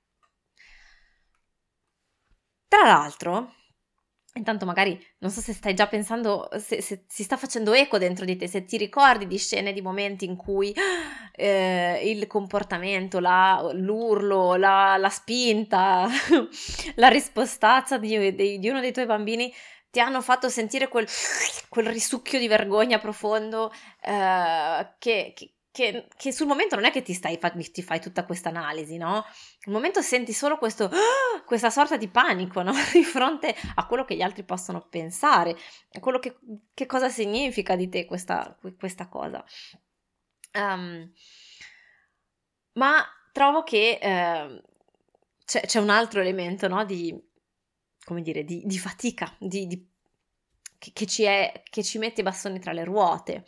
Tra 2.67 2.87
l'altro, 2.87 3.53
Intanto 4.35 4.65
magari 4.65 4.99
non 5.19 5.29
so 5.29 5.41
se 5.41 5.53
stai 5.53 5.75
già 5.75 5.87
pensando, 5.87 6.49
se, 6.57 6.81
se, 6.81 7.05
si 7.07 7.21
sta 7.21 7.37
facendo 7.37 7.71
eco 7.73 7.99
dentro 7.99 8.25
di 8.25 8.35
te, 8.35 8.47
se 8.47 8.65
ti 8.65 8.77
ricordi 8.77 9.27
di 9.27 9.37
scene, 9.37 9.73
di 9.73 9.81
momenti 9.81 10.25
in 10.25 10.35
cui 10.35 10.73
eh, 11.35 12.01
il 12.03 12.25
comportamento, 12.25 13.19
la, 13.19 13.69
l'urlo, 13.73 14.55
la, 14.55 14.97
la 14.97 15.09
spinta, 15.09 16.07
la 16.95 17.07
rispostazza 17.09 17.99
di, 17.99 18.33
di, 18.33 18.57
di, 18.57 18.69
uno 18.69 18.79
dei 18.79 18.91
tuoi 18.91 19.05
bambini 19.05 19.53
ti 19.91 19.99
hanno 19.99 20.21
fatto 20.23 20.49
sentire 20.49 20.87
quel, 20.87 21.07
quel 21.69 21.85
risucchio 21.85 22.39
di 22.39 22.47
vergogna 22.47 22.97
profondo 22.97 23.71
eh, 24.01 24.95
che, 24.97 25.33
che, 25.35 25.52
che, 25.74 26.08
che, 26.15 26.32
sul 26.32 26.46
momento 26.46 26.75
non 26.75 26.86
è 26.86 26.92
che 26.92 27.01
ti, 27.01 27.13
stai, 27.15 27.39
ti 27.72 27.82
fai 27.82 28.00
tutta 28.00 28.25
questa 28.25 28.50
analisi, 28.50 28.98
no? 28.98 29.15
Al 29.15 29.74
momento 29.74 30.03
senti 30.03 30.32
solo 30.32 30.60
questo, 30.60 30.88
questa 31.48 31.72
sorta 31.72 31.98
di 31.98 32.08
panico, 32.10 32.62
no? 32.62 32.74
Di 32.94 33.03
fronte 33.03 33.56
a 33.74 33.88
quello 33.88 34.06
che 34.06 34.15
gli 34.15 34.22
altri 34.22 34.44
possono 34.44 34.88
pensare, 34.88 35.58
a 35.94 36.00
quello 36.00 36.20
che, 36.20 36.38
che 36.75 36.86
cosa 36.86 37.10
significa 37.10 37.75
di 37.75 37.89
te 37.89 38.06
questa, 38.06 38.56
questa 38.77 39.10
cosa. 39.10 39.44
Um, 40.53 41.12
ma 42.74 43.03
trovo 43.32 43.63
che 43.63 43.98
uh, 44.00 44.62
c'è, 45.44 45.62
c'è, 45.62 45.80
un 45.80 45.89
altro 45.89 46.22
elemento, 46.22 46.68
no? 46.68 46.86
Di, 46.86 47.20
come 48.06 48.22
dire, 48.22 48.44
di, 48.44 48.62
di 48.63 48.77
fatica, 48.77 49.36
di, 49.39 49.65
di, 49.65 49.89
che, 50.77 50.92
che, 50.94 51.08
ci 51.08 51.24
è, 51.24 51.63
che 51.68 51.84
ci 51.84 51.98
mette 51.98 52.22
i 52.22 52.24
bastoni 52.24 52.60
tra 52.60 52.74
le 52.74 52.84
ruote. 52.84 53.44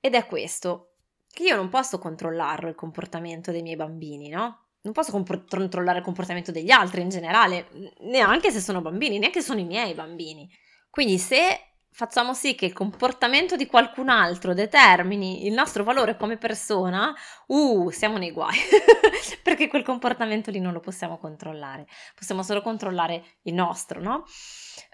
Ed 0.00 0.14
è 0.14 0.24
questo, 0.24 0.93
che 1.34 1.42
io 1.42 1.56
non 1.56 1.68
posso 1.68 1.98
controllarlo 1.98 2.68
il 2.68 2.74
comportamento 2.74 3.50
dei 3.50 3.62
miei 3.62 3.76
bambini, 3.76 4.28
no? 4.28 4.68
Non 4.82 4.92
posso 4.92 5.10
compor- 5.10 5.48
controllare 5.48 5.98
il 5.98 6.04
comportamento 6.04 6.52
degli 6.52 6.70
altri 6.70 7.00
in 7.00 7.08
generale, 7.08 7.68
neanche 8.00 8.50
se 8.50 8.60
sono 8.60 8.80
bambini, 8.80 9.18
neanche 9.18 9.40
se 9.40 9.46
sono 9.46 9.60
i 9.60 9.64
miei 9.64 9.94
bambini. 9.94 10.48
Quindi 10.90 11.18
se 11.18 11.74
facciamo 11.90 12.34
sì 12.34 12.54
che 12.54 12.66
il 12.66 12.72
comportamento 12.72 13.56
di 13.56 13.66
qualcun 13.66 14.08
altro 14.08 14.52
determini 14.52 15.46
il 15.46 15.52
nostro 15.52 15.84
valore 15.84 16.16
come 16.16 16.36
persona, 16.36 17.14
uh, 17.46 17.90
siamo 17.90 18.18
nei 18.18 18.30
guai, 18.30 18.58
perché 19.42 19.68
quel 19.68 19.84
comportamento 19.84 20.50
lì 20.50 20.60
non 20.60 20.72
lo 20.72 20.80
possiamo 20.80 21.18
controllare, 21.18 21.86
possiamo 22.14 22.42
solo 22.42 22.62
controllare 22.62 23.38
il 23.42 23.54
nostro, 23.54 24.00
no? 24.00 24.24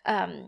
Um, 0.04 0.46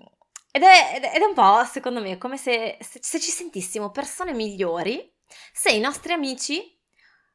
ed, 0.51 0.63
è, 0.63 0.93
ed, 0.97 1.23
è, 1.23 1.25
un 1.25 1.35
po', 1.35 1.65
secondo 1.65 2.01
me, 2.01 2.19
come 2.19 2.37
se, 2.37 2.77
se, 2.81 2.99
se 3.03 3.19
ci 3.19 3.31
sentissimo 3.31 3.91
persone 3.91 4.35
migliori 4.35 5.12
se 5.53 5.71
i 5.71 5.81
nostri 5.81 6.13
amici 6.13 6.79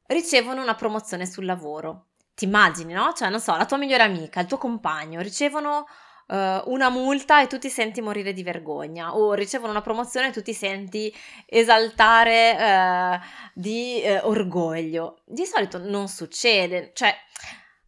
ricevono 0.07 0.61
una 0.61 0.75
promozione 0.75 1.25
sul 1.25 1.45
lavoro. 1.45 2.07
Ti 2.33 2.45
immagini, 2.45 2.93
no? 2.93 3.13
Cioè, 3.13 3.29
non 3.29 3.39
so, 3.39 3.55
la 3.55 3.65
tua 3.65 3.77
migliore 3.77 4.03
amica, 4.03 4.39
il 4.39 4.47
tuo 4.47 4.57
compagno 4.57 5.21
ricevono 5.21 5.87
uh, 6.27 6.35
una 6.65 6.89
multa 6.89 7.41
e 7.41 7.47
tu 7.47 7.57
ti 7.57 7.69
senti 7.69 7.99
morire 7.99 8.31
di 8.31 8.43
vergogna, 8.43 9.15
o 9.15 9.33
ricevono 9.33 9.71
una 9.71 9.81
promozione 9.81 10.27
e 10.27 10.31
tu 10.31 10.41
ti 10.41 10.53
senti 10.53 11.13
esaltare 11.45 12.55
uh, 12.59 13.25
di 13.53 14.01
uh, 14.03 14.27
orgoglio. 14.27 15.21
Di 15.25 15.45
solito 15.45 15.79
non 15.79 16.07
succede, 16.07 16.91
cioè, 16.93 17.15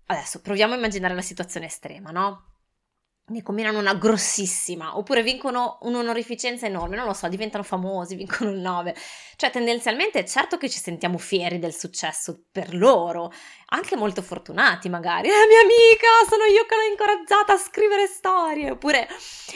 adesso 0.08 0.42
proviamo 0.42 0.74
a 0.74 0.78
immaginare 0.78 1.14
la 1.14 1.22
situazione 1.22 1.68
estrema, 1.68 2.10
no? 2.12 2.49
Ne 3.30 3.44
combinano 3.44 3.80
una 3.80 3.94
grossissima, 3.94 4.98
oppure 4.98 5.24
vincono 5.24 5.78
un'onorificenza 5.82 6.66
enorme, 6.66 6.96
non 6.96 7.06
lo 7.06 7.14
so, 7.14 7.28
diventano 7.28 7.64
famosi, 7.64 8.16
vincono 8.16 8.52
il 8.52 8.60
9. 8.60 8.96
Cioè, 9.36 9.52
tendenzialmente, 9.52 10.26
certo 10.26 10.58
che 10.58 10.70
ci 10.70 10.80
sentiamo 10.80 11.18
fieri 11.18 11.60
del 11.60 11.74
successo 11.74 12.44
per 12.52 12.76
loro, 12.76 13.32
anche 13.68 13.96
molto 13.96 14.22
fortunati 14.22 14.90
magari. 14.90 15.30
Eh, 15.30 15.32
mia 15.32 15.62
amica, 15.62 16.08
sono 16.28 16.44
io 16.44 16.66
che 16.66 16.76
l'ho 16.76 16.90
incoraggiata 16.92 17.54
a 17.54 17.58
scrivere 17.58 18.08
storie. 18.08 18.72
Oppure, 18.72 19.08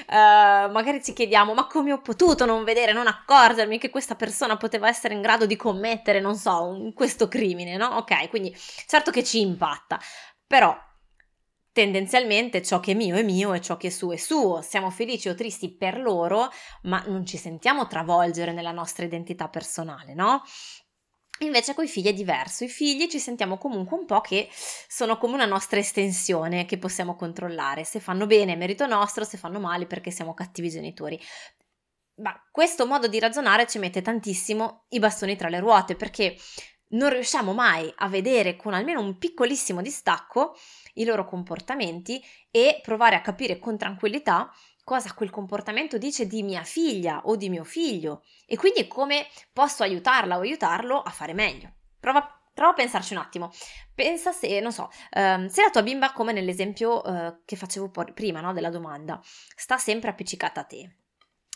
uh, 0.07 0.71
magari 0.71 1.03
ci 1.03 1.11
chiediamo, 1.11 1.53
ma 1.53 1.67
come 1.67 1.91
ho 1.91 1.99
potuto 2.01 2.45
non 2.45 2.63
vedere, 2.63 2.93
non 2.93 3.07
accorgermi 3.07 3.77
che 3.77 3.89
questa 3.89 4.15
persona 4.15 4.55
poteva 4.55 4.87
essere 4.87 5.13
in 5.13 5.21
grado 5.21 5.45
di 5.45 5.55
commettere, 5.55 6.21
non 6.21 6.35
so, 6.35 6.63
un, 6.63 6.93
questo 6.93 7.27
crimine, 7.27 7.75
no? 7.75 7.87
Ok, 7.97 8.29
quindi 8.29 8.55
certo 8.87 9.11
che 9.11 9.23
ci 9.23 9.41
impatta. 9.41 9.99
Però 10.47 10.73
tendenzialmente 11.73 12.61
ciò 12.61 12.79
che 12.79 12.91
è 12.91 12.95
mio 12.95 13.15
è 13.15 13.23
mio 13.23 13.53
e 13.53 13.59
ciò 13.59 13.75
che 13.75 13.87
è 13.87 13.89
suo 13.89 14.13
è 14.13 14.17
suo. 14.17 14.61
Siamo 14.61 14.89
felici 14.91 15.27
o 15.27 15.35
tristi 15.35 15.75
per 15.75 15.99
loro, 15.99 16.49
ma 16.83 17.03
non 17.07 17.25
ci 17.25 17.35
sentiamo 17.37 17.87
travolgere 17.87 18.53
nella 18.53 18.71
nostra 18.71 19.03
identità 19.03 19.49
personale, 19.49 20.13
no? 20.13 20.43
Invece 21.39 21.73
con 21.73 21.83
i 21.83 21.87
figli 21.87 22.07
è 22.07 22.13
diverso, 22.13 22.63
i 22.63 22.69
figli 22.69 23.07
ci 23.07 23.19
sentiamo 23.19 23.57
comunque 23.57 23.97
un 23.97 24.05
po' 24.05 24.21
che 24.21 24.47
sono 24.51 25.17
come 25.17 25.33
una 25.33 25.47
nostra 25.47 25.79
estensione 25.79 26.65
che 26.65 26.77
possiamo 26.77 27.15
controllare, 27.15 27.83
se 27.83 27.99
fanno 27.99 28.27
bene 28.27 28.53
è 28.53 28.55
merito 28.55 28.85
nostro, 28.85 29.25
se 29.25 29.37
fanno 29.37 29.59
male 29.59 29.87
perché 29.87 30.11
siamo 30.11 30.35
cattivi 30.35 30.69
genitori. 30.69 31.19
Ma 32.17 32.39
questo 32.51 32.85
modo 32.85 33.07
di 33.07 33.19
ragionare 33.19 33.65
ci 33.65 33.79
mette 33.79 34.03
tantissimo 34.03 34.85
i 34.89 34.99
bastoni 34.99 35.35
tra 35.35 35.49
le 35.49 35.59
ruote 35.59 35.95
perché 35.95 36.37
non 36.89 37.09
riusciamo 37.09 37.53
mai 37.53 37.91
a 37.97 38.07
vedere 38.07 38.55
con 38.55 38.75
almeno 38.75 39.01
un 39.01 39.17
piccolissimo 39.17 39.81
distacco 39.81 40.55
i 40.93 41.05
loro 41.05 41.25
comportamenti 41.25 42.23
e 42.51 42.79
provare 42.81 43.15
a 43.15 43.21
capire 43.21 43.59
con 43.59 43.77
tranquillità 43.77 44.51
cosa 44.83 45.13
quel 45.13 45.29
comportamento 45.29 45.97
dice 45.97 46.27
di 46.27 46.43
mia 46.43 46.63
figlia 46.63 47.21
o 47.25 47.35
di 47.35 47.49
mio 47.49 47.63
figlio 47.63 48.23
e 48.45 48.57
quindi 48.57 48.87
come 48.87 49.27
posso 49.51 49.83
aiutarla 49.83 50.37
o 50.37 50.41
aiutarlo 50.41 51.01
a 51.01 51.09
fare 51.09 51.33
meglio. 51.33 51.71
Prova, 51.99 52.27
prova 52.53 52.71
a 52.71 52.75
pensarci 52.75 53.13
un 53.13 53.19
attimo. 53.19 53.51
Pensa 53.95 54.31
se, 54.31 54.59
non 54.59 54.73
so, 54.73 54.89
um, 55.15 55.47
se 55.47 55.61
la 55.61 55.69
tua 55.69 55.83
bimba, 55.83 56.11
come 56.11 56.33
nell'esempio 56.33 57.01
uh, 57.01 57.41
che 57.45 57.55
facevo 57.55 57.91
prima 58.13 58.41
no, 58.41 58.51
della 58.51 58.69
domanda, 58.69 59.21
sta 59.23 59.77
sempre 59.77 60.09
appiccicata 60.09 60.61
a 60.61 60.65
te 60.65 60.95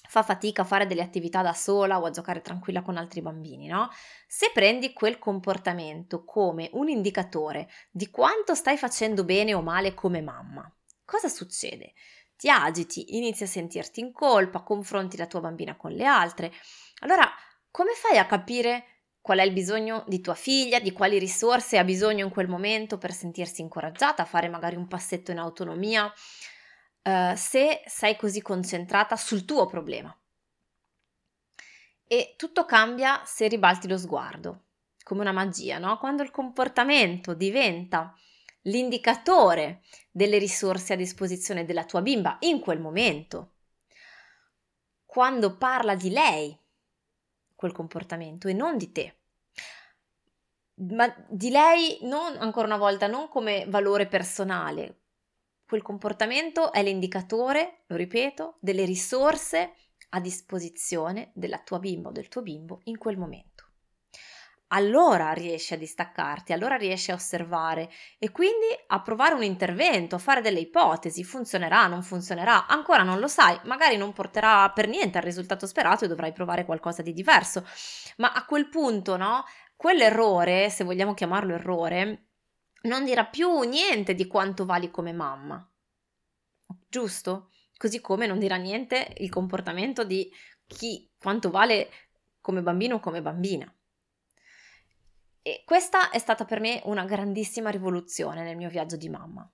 fa 0.07 0.23
fatica 0.23 0.61
a 0.61 0.65
fare 0.65 0.87
delle 0.87 1.01
attività 1.01 1.41
da 1.41 1.53
sola 1.53 1.99
o 1.99 2.05
a 2.05 2.09
giocare 2.09 2.41
tranquilla 2.41 2.81
con 2.81 2.97
altri 2.97 3.21
bambini, 3.21 3.67
no? 3.67 3.89
Se 4.27 4.51
prendi 4.53 4.93
quel 4.93 5.19
comportamento 5.19 6.23
come 6.23 6.69
un 6.73 6.89
indicatore 6.89 7.69
di 7.91 8.09
quanto 8.09 8.55
stai 8.55 8.77
facendo 8.77 9.23
bene 9.23 9.53
o 9.53 9.61
male 9.61 9.93
come 9.93 10.21
mamma, 10.21 10.71
cosa 11.05 11.27
succede? 11.27 11.93
Ti 12.35 12.49
agiti, 12.49 13.17
inizi 13.17 13.43
a 13.43 13.47
sentirti 13.47 13.99
in 13.99 14.11
colpa, 14.11 14.61
confronti 14.61 15.17
la 15.17 15.25
tua 15.25 15.41
bambina 15.41 15.75
con 15.75 15.91
le 15.91 16.05
altre. 16.05 16.51
Allora, 16.99 17.27
come 17.71 17.93
fai 17.93 18.17
a 18.17 18.25
capire 18.25 18.85
qual 19.21 19.39
è 19.39 19.43
il 19.43 19.51
bisogno 19.51 20.05
di 20.07 20.21
tua 20.21 20.35
figlia, 20.35 20.79
di 20.79 20.93
quali 20.93 21.19
risorse 21.19 21.77
ha 21.77 21.83
bisogno 21.83 22.23
in 22.23 22.31
quel 22.31 22.47
momento 22.47 22.97
per 22.97 23.11
sentirsi 23.11 23.61
incoraggiata 23.61 24.21
a 24.21 24.25
fare 24.25 24.47
magari 24.47 24.75
un 24.75 24.87
passetto 24.87 25.31
in 25.31 25.39
autonomia? 25.39 26.11
Uh, 27.07 27.35
se 27.35 27.83
sei 27.85 28.17
così 28.17 28.41
concentrata 28.41 29.15
sul 29.15 29.45
tuo 29.45 29.65
problema. 29.65 30.15
E 32.05 32.35
tutto 32.37 32.65
cambia 32.65 33.21
se 33.25 33.47
ribalti 33.47 33.87
lo 33.87 33.97
sguardo, 33.97 34.65
come 35.03 35.21
una 35.21 35.31
magia, 35.31 35.77
no? 35.77 35.97
Quando 35.97 36.23
il 36.23 36.31
comportamento 36.31 37.33
diventa 37.33 38.13
l'indicatore 38.63 39.81
delle 40.11 40.37
risorse 40.37 40.93
a 40.93 40.97
disposizione 40.97 41.65
della 41.65 41.85
tua 41.85 42.01
bimba 42.01 42.37
in 42.41 42.59
quel 42.59 42.79
momento. 42.79 43.53
Quando 45.05 45.57
parla 45.57 45.95
di 45.95 46.09
lei 46.09 46.57
quel 47.55 47.71
comportamento 47.71 48.47
e 48.47 48.53
non 48.53 48.77
di 48.77 48.91
te. 48.91 49.15
Ma 50.75 51.13
di 51.27 51.49
lei 51.49 51.97
non 52.01 52.37
ancora 52.37 52.67
una 52.67 52.77
volta 52.77 53.07
non 53.07 53.27
come 53.29 53.65
valore 53.67 54.07
personale. 54.07 55.06
Quel 55.67 55.81
comportamento 55.81 56.71
è 56.71 56.81
l'indicatore, 56.81 57.81
lo 57.87 57.97
ripeto, 57.97 58.55
delle 58.61 58.85
risorse 58.85 59.73
a 60.11 60.21
disposizione 60.21 61.31
della 61.33 61.59
tua 61.59 61.77
bimba 61.79 62.07
o 62.07 62.13
del 62.13 62.29
tuo 62.29 62.41
bimbo 62.41 62.79
in 62.85 62.97
quel 62.97 63.17
momento. 63.17 63.65
Allora 64.67 65.33
riesci 65.33 65.73
a 65.73 65.77
distaccarti, 65.77 66.53
allora 66.53 66.77
riesci 66.77 67.11
a 67.11 67.15
osservare 67.15 67.89
e 68.17 68.31
quindi 68.31 68.67
a 68.87 69.01
provare 69.01 69.33
un 69.33 69.43
intervento, 69.43 70.15
a 70.15 70.19
fare 70.19 70.39
delle 70.39 70.59
ipotesi, 70.59 71.25
funzionerà, 71.25 71.87
non 71.87 72.01
funzionerà, 72.01 72.65
ancora 72.67 73.03
non 73.03 73.19
lo 73.19 73.27
sai, 73.27 73.59
magari 73.65 73.97
non 73.97 74.13
porterà 74.13 74.71
per 74.71 74.87
niente 74.87 75.17
al 75.17 75.25
risultato 75.25 75.67
sperato 75.67 76.05
e 76.05 76.07
dovrai 76.07 76.31
provare 76.31 76.63
qualcosa 76.63 77.01
di 77.01 77.11
diverso, 77.11 77.67
ma 78.17 78.31
a 78.31 78.45
quel 78.45 78.69
punto, 78.69 79.17
no, 79.17 79.43
quell'errore, 79.75 80.69
se 80.69 80.85
vogliamo 80.85 81.13
chiamarlo 81.13 81.55
errore, 81.55 82.26
non 82.83 83.03
dirà 83.03 83.25
più 83.25 83.61
niente 83.61 84.13
di 84.13 84.27
quanto 84.27 84.65
vali 84.65 84.91
come 84.91 85.13
mamma, 85.13 85.69
giusto? 86.87 87.51
Così 87.75 88.01
come 88.01 88.25
non 88.25 88.39
dirà 88.39 88.55
niente 88.55 89.13
il 89.17 89.29
comportamento 89.29 90.03
di 90.03 90.31
chi, 90.65 91.09
quanto 91.17 91.49
vale 91.49 91.89
come 92.41 92.61
bambino 92.61 92.95
o 92.95 92.99
come 92.99 93.21
bambina. 93.21 93.71
E 95.41 95.63
questa 95.65 96.09
è 96.09 96.17
stata 96.17 96.43
per 96.43 96.59
me 96.59 96.81
una 96.85 97.05
grandissima 97.05 97.69
rivoluzione 97.69 98.43
nel 98.43 98.57
mio 98.57 98.69
viaggio 98.69 98.97
di 98.97 99.07
mamma. 99.07 99.49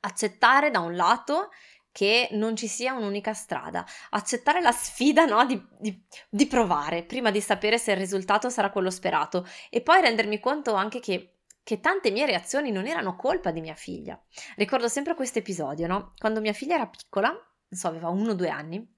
Accettare 0.00 0.70
da 0.70 0.80
un 0.80 0.94
lato 0.94 1.48
che 1.90 2.28
non 2.32 2.56
ci 2.56 2.66
sia 2.66 2.92
un'unica 2.92 3.32
strada, 3.32 3.86
accettare 4.10 4.60
la 4.60 4.72
sfida 4.72 5.24
no, 5.26 5.46
di, 5.46 5.64
di, 5.78 6.04
di, 6.28 6.46
provare 6.48 7.04
prima 7.04 7.30
di 7.30 7.40
sapere 7.40 7.78
se 7.78 7.92
il 7.92 7.98
risultato 7.98 8.50
sarà 8.50 8.70
quello 8.70 8.90
sperato 8.90 9.46
e 9.70 9.80
poi 9.80 10.00
rendermi 10.00 10.40
conto 10.40 10.74
anche 10.74 10.98
che, 10.98 11.33
che 11.64 11.80
tante 11.80 12.10
mie 12.10 12.26
reazioni 12.26 12.70
non 12.70 12.86
erano 12.86 13.16
colpa 13.16 13.50
di 13.50 13.60
mia 13.60 13.74
figlia. 13.74 14.22
Ricordo 14.56 14.86
sempre 14.86 15.14
questo 15.14 15.38
episodio, 15.40 15.86
no? 15.86 16.12
quando 16.18 16.40
mia 16.40 16.52
figlia 16.52 16.74
era 16.74 16.86
piccola, 16.86 17.30
non 17.30 17.80
so, 17.80 17.88
aveva 17.88 18.10
uno 18.10 18.32
o 18.32 18.34
due 18.34 18.50
anni, 18.50 18.93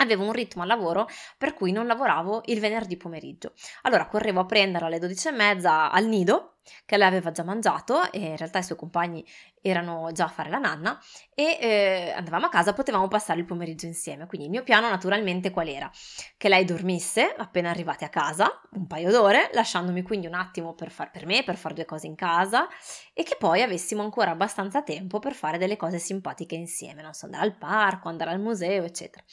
avevo 0.00 0.24
un 0.24 0.32
ritmo 0.32 0.62
al 0.62 0.68
lavoro 0.68 1.08
per 1.38 1.54
cui 1.54 1.72
non 1.72 1.86
lavoravo 1.86 2.42
il 2.46 2.60
venerdì 2.60 2.96
pomeriggio. 2.96 3.52
Allora 3.82 4.06
correvo 4.06 4.40
a 4.40 4.46
prenderla 4.46 4.86
alle 4.86 4.98
12 4.98 5.28
e 5.28 5.32
mezza 5.32 5.90
al 5.90 6.06
nido, 6.06 6.56
che 6.84 6.96
lei 6.96 7.06
aveva 7.06 7.30
già 7.30 7.42
mangiato 7.42 8.10
e 8.12 8.18
in 8.18 8.36
realtà 8.36 8.58
i 8.58 8.62
suoi 8.62 8.78
compagni 8.78 9.24
erano 9.62 10.10
già 10.12 10.24
a 10.24 10.28
fare 10.28 10.48
la 10.48 10.58
nanna 10.58 10.98
e 11.34 11.58
eh, 11.60 12.12
andavamo 12.16 12.46
a 12.46 12.48
casa, 12.48 12.72
potevamo 12.72 13.08
passare 13.08 13.40
il 13.40 13.44
pomeriggio 13.44 13.86
insieme. 13.86 14.26
Quindi 14.26 14.46
il 14.46 14.52
mio 14.52 14.62
piano 14.62 14.88
naturalmente 14.88 15.50
qual 15.50 15.68
era? 15.68 15.90
Che 16.36 16.48
lei 16.48 16.64
dormisse 16.64 17.34
appena 17.36 17.70
arrivate 17.70 18.04
a 18.04 18.08
casa, 18.08 18.60
un 18.72 18.86
paio 18.86 19.10
d'ore, 19.10 19.50
lasciandomi 19.52 20.02
quindi 20.02 20.26
un 20.26 20.34
attimo 20.34 20.74
per, 20.74 20.90
far, 20.90 21.10
per 21.10 21.26
me, 21.26 21.42
per 21.42 21.56
fare 21.56 21.74
due 21.74 21.84
cose 21.84 22.06
in 22.06 22.14
casa 22.14 22.68
e 23.12 23.22
che 23.22 23.36
poi 23.38 23.62
avessimo 23.62 24.02
ancora 24.02 24.30
abbastanza 24.30 24.82
tempo 24.82 25.18
per 25.18 25.34
fare 25.34 25.58
delle 25.58 25.76
cose 25.76 25.98
simpatiche 25.98 26.54
insieme, 26.54 27.02
non 27.02 27.12
so, 27.12 27.26
andare 27.26 27.44
al 27.44 27.56
parco, 27.56 28.08
andare 28.08 28.30
al 28.30 28.40
museo, 28.40 28.84
eccetera 28.84 29.24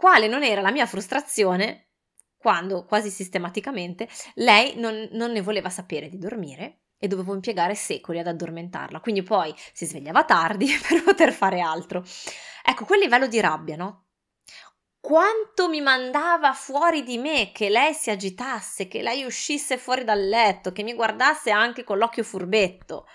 quale 0.00 0.28
non 0.28 0.42
era 0.42 0.62
la 0.62 0.70
mia 0.70 0.86
frustrazione 0.86 1.88
quando 2.38 2.86
quasi 2.86 3.10
sistematicamente 3.10 4.08
lei 4.36 4.72
non, 4.76 5.10
non 5.12 5.30
ne 5.30 5.42
voleva 5.42 5.68
sapere 5.68 6.08
di 6.08 6.16
dormire 6.16 6.84
e 6.96 7.06
dovevo 7.06 7.34
impiegare 7.34 7.74
secoli 7.74 8.18
ad 8.18 8.26
addormentarla. 8.26 9.00
Quindi 9.00 9.22
poi 9.22 9.54
si 9.74 9.84
svegliava 9.84 10.24
tardi 10.24 10.72
per 10.88 11.02
poter 11.02 11.34
fare 11.34 11.60
altro. 11.60 12.02
Ecco, 12.64 12.86
quel 12.86 13.00
livello 13.00 13.26
di 13.26 13.40
rabbia, 13.40 13.76
no? 13.76 14.06
Quanto 14.98 15.68
mi 15.68 15.82
mandava 15.82 16.54
fuori 16.54 17.02
di 17.02 17.18
me 17.18 17.52
che 17.52 17.68
lei 17.68 17.92
si 17.92 18.08
agitasse, 18.08 18.88
che 18.88 19.02
lei 19.02 19.24
uscisse 19.24 19.76
fuori 19.76 20.04
dal 20.04 20.26
letto, 20.26 20.72
che 20.72 20.82
mi 20.82 20.94
guardasse 20.94 21.50
anche 21.50 21.84
con 21.84 21.98
l'occhio 21.98 22.24
furbetto. 22.24 23.06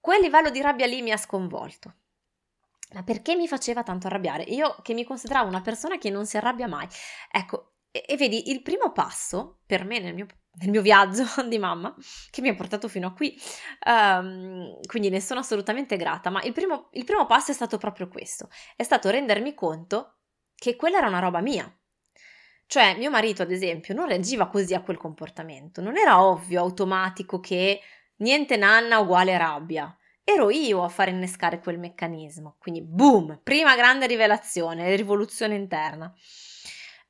Quel 0.00 0.20
livello 0.20 0.50
di 0.50 0.60
rabbia 0.60 0.86
lì 0.86 1.00
mi 1.00 1.12
ha 1.12 1.16
sconvolto. 1.16 1.94
Ma 2.94 3.02
perché 3.02 3.34
mi 3.34 3.48
faceva 3.48 3.82
tanto 3.82 4.06
arrabbiare? 4.06 4.44
Io 4.44 4.76
che 4.82 4.94
mi 4.94 5.04
consideravo 5.04 5.48
una 5.48 5.60
persona 5.60 5.98
che 5.98 6.10
non 6.10 6.24
si 6.24 6.36
arrabbia 6.36 6.68
mai. 6.68 6.86
Ecco, 7.30 7.72
e, 7.90 8.04
e 8.06 8.16
vedi, 8.16 8.50
il 8.50 8.62
primo 8.62 8.92
passo 8.92 9.60
per 9.66 9.84
me 9.84 9.98
nel 9.98 10.14
mio, 10.14 10.26
nel 10.60 10.70
mio, 10.70 10.82
viaggio 10.82 11.24
di 11.48 11.58
mamma, 11.58 11.94
che 12.30 12.40
mi 12.42 12.48
ha 12.48 12.54
portato 12.54 12.88
fino 12.88 13.08
a 13.08 13.12
qui, 13.12 13.36
um, 13.86 14.78
quindi 14.86 15.08
ne 15.08 15.20
sono 15.20 15.40
assolutamente 15.40 15.96
grata, 15.96 16.30
ma 16.30 16.42
il 16.42 16.52
primo, 16.52 16.88
il 16.92 17.04
primo 17.04 17.26
passo 17.26 17.50
è 17.50 17.54
stato 17.54 17.78
proprio 17.78 18.08
questo, 18.08 18.48
è 18.76 18.82
stato 18.82 19.10
rendermi 19.10 19.54
conto 19.54 20.18
che 20.54 20.76
quella 20.76 20.98
era 20.98 21.08
una 21.08 21.18
roba 21.18 21.40
mia. 21.40 21.70
Cioè, 22.68 22.96
mio 22.96 23.10
marito, 23.10 23.42
ad 23.42 23.52
esempio, 23.52 23.94
non 23.94 24.08
reagiva 24.08 24.48
così 24.48 24.74
a 24.74 24.82
quel 24.82 24.96
comportamento, 24.96 25.80
non 25.80 25.96
era 25.96 26.22
ovvio, 26.22 26.60
automatico 26.60 27.38
che 27.40 27.80
niente 28.16 28.56
nanna 28.56 28.98
uguale 28.98 29.36
rabbia 29.38 29.96
ero 30.28 30.50
io 30.50 30.82
a 30.82 30.88
far 30.88 31.08
innescare 31.08 31.60
quel 31.60 31.78
meccanismo. 31.78 32.56
Quindi, 32.58 32.82
boom, 32.82 33.38
prima 33.44 33.76
grande 33.76 34.08
rivelazione, 34.08 34.96
rivoluzione 34.96 35.54
interna. 35.54 36.12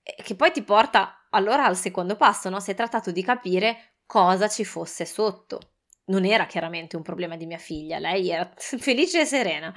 Che 0.03 0.35
poi 0.35 0.53
ti 0.53 0.63
porta 0.63 1.27
allora 1.31 1.65
al 1.65 1.79
secondo 1.79 2.17
passo, 2.17 2.51
no? 2.51 2.61
Si 2.61 2.71
è 2.71 2.75
trattato 2.75 3.11
di 3.11 3.23
capire 3.23 3.95
cosa 4.05 4.49
ci 4.49 4.67
fosse 4.67 5.07
sotto. 5.07 5.61
Non 6.09 6.27
era 6.27 6.45
chiaramente 6.45 6.95
un 6.97 7.03
problema 7.03 7.37
di 7.37 7.47
mia 7.47 7.59
figlia, 7.59 7.99
lei 7.99 8.29
era 8.29 8.53
felice 8.55 9.23
e 9.23 9.25
serena. 9.25 9.75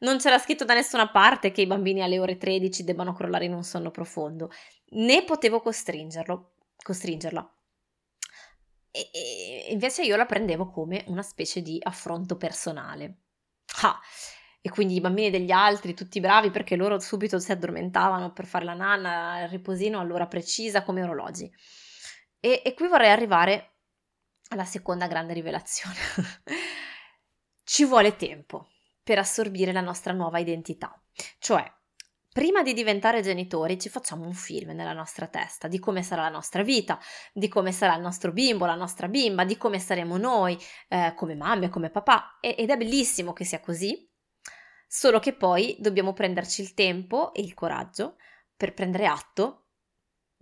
Non 0.00 0.18
c'era 0.18 0.40
scritto 0.40 0.64
da 0.64 0.74
nessuna 0.74 1.08
parte 1.08 1.52
che 1.52 1.62
i 1.62 1.66
bambini 1.66 2.02
alle 2.02 2.18
ore 2.18 2.36
13 2.36 2.82
debbano 2.82 3.12
crollare 3.12 3.44
in 3.44 3.54
un 3.54 3.62
sonno 3.62 3.92
profondo, 3.92 4.50
né 4.90 5.22
potevo 5.22 5.60
costringerlo, 5.60 6.54
costringerla. 6.82 7.54
E, 8.96 9.10
e 9.12 9.66
invece 9.72 10.04
io 10.04 10.14
la 10.14 10.24
prendevo 10.24 10.70
come 10.70 11.02
una 11.08 11.22
specie 11.22 11.62
di 11.62 11.80
affronto 11.82 12.36
personale. 12.36 13.22
Ah, 13.82 13.98
e 14.60 14.70
quindi 14.70 14.94
i 14.94 15.00
bambini 15.00 15.30
degli 15.30 15.50
altri, 15.50 15.94
tutti 15.94 16.20
bravi 16.20 16.50
perché 16.50 16.76
loro 16.76 17.00
subito 17.00 17.40
si 17.40 17.50
addormentavano 17.50 18.32
per 18.32 18.46
fare 18.46 18.64
la 18.64 18.74
nanna, 18.74 19.42
il 19.42 19.48
riposino 19.48 19.98
all'ora 19.98 20.28
precisa 20.28 20.84
come 20.84 21.02
orologi. 21.02 21.52
E, 22.38 22.62
e 22.64 22.74
qui 22.74 22.86
vorrei 22.86 23.10
arrivare 23.10 23.78
alla 24.50 24.64
seconda 24.64 25.08
grande 25.08 25.32
rivelazione. 25.32 25.96
Ci 27.64 27.84
vuole 27.84 28.14
tempo 28.14 28.68
per 29.02 29.18
assorbire 29.18 29.72
la 29.72 29.80
nostra 29.80 30.12
nuova 30.12 30.38
identità, 30.38 31.02
cioè 31.38 31.68
Prima 32.34 32.64
di 32.64 32.72
diventare 32.72 33.22
genitori 33.22 33.78
ci 33.78 33.88
facciamo 33.88 34.26
un 34.26 34.32
film 34.32 34.70
nella 34.70 34.92
nostra 34.92 35.28
testa 35.28 35.68
di 35.68 35.78
come 35.78 36.02
sarà 36.02 36.22
la 36.22 36.30
nostra 36.30 36.64
vita, 36.64 36.98
di 37.32 37.46
come 37.46 37.70
sarà 37.70 37.94
il 37.94 38.02
nostro 38.02 38.32
bimbo, 38.32 38.66
la 38.66 38.74
nostra 38.74 39.06
bimba, 39.06 39.44
di 39.44 39.56
come 39.56 39.78
saremo 39.78 40.16
noi 40.16 40.58
eh, 40.88 41.12
come 41.14 41.36
mamme, 41.36 41.68
come 41.68 41.90
papà 41.90 42.38
ed 42.40 42.70
è 42.70 42.76
bellissimo 42.76 43.32
che 43.32 43.44
sia 43.44 43.60
così, 43.60 44.10
solo 44.88 45.20
che 45.20 45.34
poi 45.34 45.76
dobbiamo 45.78 46.12
prenderci 46.12 46.60
il 46.60 46.74
tempo 46.74 47.32
e 47.34 47.40
il 47.40 47.54
coraggio 47.54 48.16
per 48.56 48.74
prendere 48.74 49.06
atto 49.06 49.63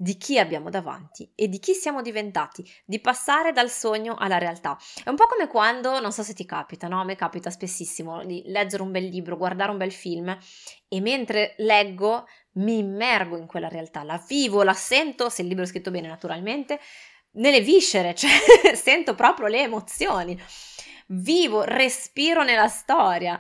di 0.03 0.17
chi 0.17 0.37
abbiamo 0.37 0.69
davanti 0.69 1.31
e 1.37 1.47
di 1.47 1.61
chi 1.61 1.75
siamo 1.75 2.03
diventati, 2.03 2.69
di 2.85 2.99
passare 2.99 3.53
dal 3.53 3.71
sogno 3.71 4.17
alla 4.19 4.37
realtà. 4.37 4.77
È 5.05 5.09
un 5.09 5.15
po' 5.15 5.29
come 5.29 5.47
quando, 5.47 6.01
non 6.01 6.11
so 6.11 6.25
se 6.25 6.35
ti 6.35 6.45
capita, 6.45 6.89
no? 6.89 7.01
A 7.01 7.05
me 7.05 7.15
capita 7.15 7.51
spessissimo 7.51 8.25
di 8.25 8.43
leggere 8.47 8.83
un 8.83 8.91
bel 8.91 9.05
libro, 9.05 9.37
guardare 9.37 9.71
un 9.71 9.77
bel 9.77 9.93
film 9.93 10.37
e 10.89 11.01
mentre 11.01 11.55
leggo 11.59 12.27
mi 12.55 12.79
immergo 12.79 13.37
in 13.37 13.47
quella 13.47 13.69
realtà, 13.69 14.03
la 14.03 14.21
vivo, 14.27 14.65
la 14.65 14.75
sento, 14.75 15.29
se 15.29 15.43
il 15.43 15.49
libro 15.49 15.63
è 15.63 15.69
scritto 15.69 15.93
bene 15.93 16.09
naturalmente, 16.09 16.81
nelle 17.35 17.61
viscere, 17.61 18.13
cioè 18.19 18.75
sento 18.75 19.15
proprio 19.15 19.47
le 19.47 19.61
emozioni, 19.61 20.37
vivo, 21.07 21.63
respiro 21.63 22.43
nella 22.43 22.67
storia 22.67 23.39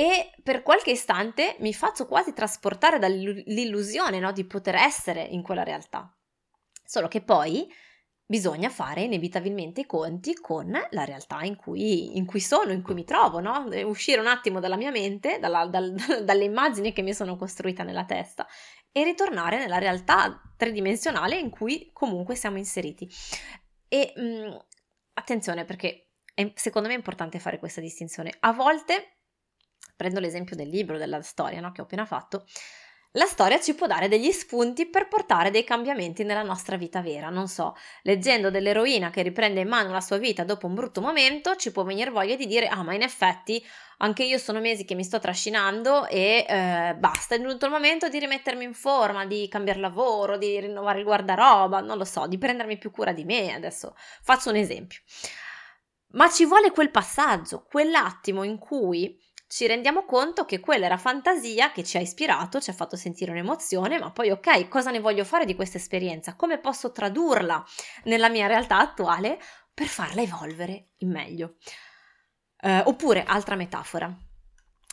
e 0.00 0.30
per 0.42 0.62
qualche 0.62 0.92
istante 0.92 1.56
mi 1.58 1.74
faccio 1.74 2.06
quasi 2.06 2.32
trasportare 2.32 2.98
dall'illusione 2.98 4.18
no, 4.18 4.32
di 4.32 4.46
poter 4.46 4.76
essere 4.76 5.20
in 5.20 5.42
quella 5.42 5.62
realtà. 5.62 6.10
Solo 6.82 7.06
che 7.06 7.20
poi 7.20 7.70
bisogna 8.24 8.70
fare 8.70 9.02
inevitabilmente 9.02 9.82
i 9.82 9.86
conti 9.86 10.32
con 10.32 10.70
la 10.70 11.04
realtà 11.04 11.42
in 11.42 11.54
cui, 11.54 12.16
in 12.16 12.24
cui 12.24 12.40
sono, 12.40 12.72
in 12.72 12.80
cui 12.80 12.94
mi 12.94 13.04
trovo, 13.04 13.40
no? 13.40 13.66
uscire 13.84 14.22
un 14.22 14.26
attimo 14.26 14.58
dalla 14.58 14.78
mia 14.78 14.90
mente, 14.90 15.38
dalla, 15.38 15.66
dal, 15.66 15.92
dalle 16.24 16.44
immagini 16.44 16.94
che 16.94 17.02
mi 17.02 17.12
sono 17.12 17.36
costruita 17.36 17.82
nella 17.82 18.06
testa 18.06 18.46
e 18.90 19.04
ritornare 19.04 19.58
nella 19.58 19.76
realtà 19.76 20.40
tridimensionale 20.56 21.36
in 21.36 21.50
cui 21.50 21.90
comunque 21.92 22.36
siamo 22.36 22.56
inseriti. 22.56 23.06
E 23.86 24.14
mh, 24.16 24.22
mm, 24.22 24.56
attenzione 25.12 25.66
perché 25.66 26.12
è, 26.32 26.50
secondo 26.54 26.88
me 26.88 26.94
è 26.94 26.96
importante 26.96 27.38
fare 27.38 27.58
questa 27.58 27.82
distinzione. 27.82 28.32
A 28.40 28.54
volte 28.54 29.16
prendo 29.96 30.20
l'esempio 30.20 30.56
del 30.56 30.68
libro, 30.68 30.98
della 30.98 31.22
storia 31.22 31.60
no, 31.60 31.72
che 31.72 31.80
ho 31.80 31.84
appena 31.84 32.06
fatto, 32.06 32.44
la 33.14 33.26
storia 33.26 33.58
ci 33.58 33.74
può 33.74 33.88
dare 33.88 34.06
degli 34.06 34.30
spunti 34.30 34.86
per 34.86 35.08
portare 35.08 35.50
dei 35.50 35.64
cambiamenti 35.64 36.22
nella 36.22 36.44
nostra 36.44 36.76
vita 36.76 37.00
vera. 37.00 37.28
Non 37.28 37.48
so, 37.48 37.74
leggendo 38.02 38.50
dell'eroina 38.50 39.10
che 39.10 39.22
riprende 39.22 39.60
in 39.60 39.68
mano 39.68 39.90
la 39.90 40.00
sua 40.00 40.18
vita 40.18 40.44
dopo 40.44 40.68
un 40.68 40.74
brutto 40.74 41.00
momento, 41.00 41.56
ci 41.56 41.72
può 41.72 41.82
venire 41.82 42.10
voglia 42.10 42.36
di 42.36 42.46
dire: 42.46 42.68
Ah, 42.68 42.84
ma 42.84 42.94
in 42.94 43.02
effetti 43.02 43.60
anche 43.98 44.22
io 44.22 44.38
sono 44.38 44.60
mesi 44.60 44.84
che 44.84 44.94
mi 44.94 45.02
sto 45.02 45.18
trascinando 45.18 46.06
e 46.06 46.46
eh, 46.48 46.94
basta, 46.96 47.34
è 47.34 47.40
venuto 47.40 47.66
il 47.66 47.72
momento 47.72 48.08
di 48.08 48.20
rimettermi 48.20 48.62
in 48.62 48.74
forma, 48.74 49.26
di 49.26 49.48
cambiare 49.48 49.80
lavoro, 49.80 50.38
di 50.38 50.60
rinnovare 50.60 51.00
il 51.00 51.04
guardaroba, 51.04 51.80
non 51.80 51.98
lo 51.98 52.04
so, 52.04 52.28
di 52.28 52.38
prendermi 52.38 52.78
più 52.78 52.92
cura 52.92 53.12
di 53.12 53.24
me. 53.24 53.52
Adesso 53.54 53.92
faccio 54.22 54.50
un 54.50 54.56
esempio. 54.56 55.00
Ma 56.12 56.30
ci 56.30 56.44
vuole 56.44 56.70
quel 56.70 56.90
passaggio, 56.90 57.64
quell'attimo 57.68 58.44
in 58.44 58.58
cui 58.58 59.16
ci 59.50 59.66
rendiamo 59.66 60.04
conto 60.04 60.44
che 60.44 60.60
quella 60.60 60.86
era 60.86 60.96
fantasia 60.96 61.72
che 61.72 61.82
ci 61.82 61.96
ha 61.96 62.00
ispirato, 62.00 62.60
ci 62.60 62.70
ha 62.70 62.72
fatto 62.72 62.94
sentire 62.94 63.32
un'emozione, 63.32 63.98
ma 63.98 64.12
poi 64.12 64.30
ok, 64.30 64.68
cosa 64.68 64.92
ne 64.92 65.00
voglio 65.00 65.24
fare 65.24 65.44
di 65.44 65.56
questa 65.56 65.76
esperienza? 65.76 66.36
Come 66.36 66.60
posso 66.60 66.92
tradurla 66.92 67.64
nella 68.04 68.28
mia 68.28 68.46
realtà 68.46 68.78
attuale 68.78 69.40
per 69.74 69.88
farla 69.88 70.22
evolvere 70.22 70.90
in 70.98 71.10
meglio? 71.10 71.56
Uh, 72.62 72.82
oppure, 72.84 73.24
altra 73.24 73.56
metafora, 73.56 74.16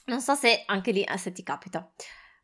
non 0.06 0.22
so 0.22 0.34
se 0.34 0.63
anche 0.65 0.89
lì 0.89 1.04
eh, 1.04 1.17
se 1.20 1.32
ti 1.32 1.43
capita. 1.43 1.91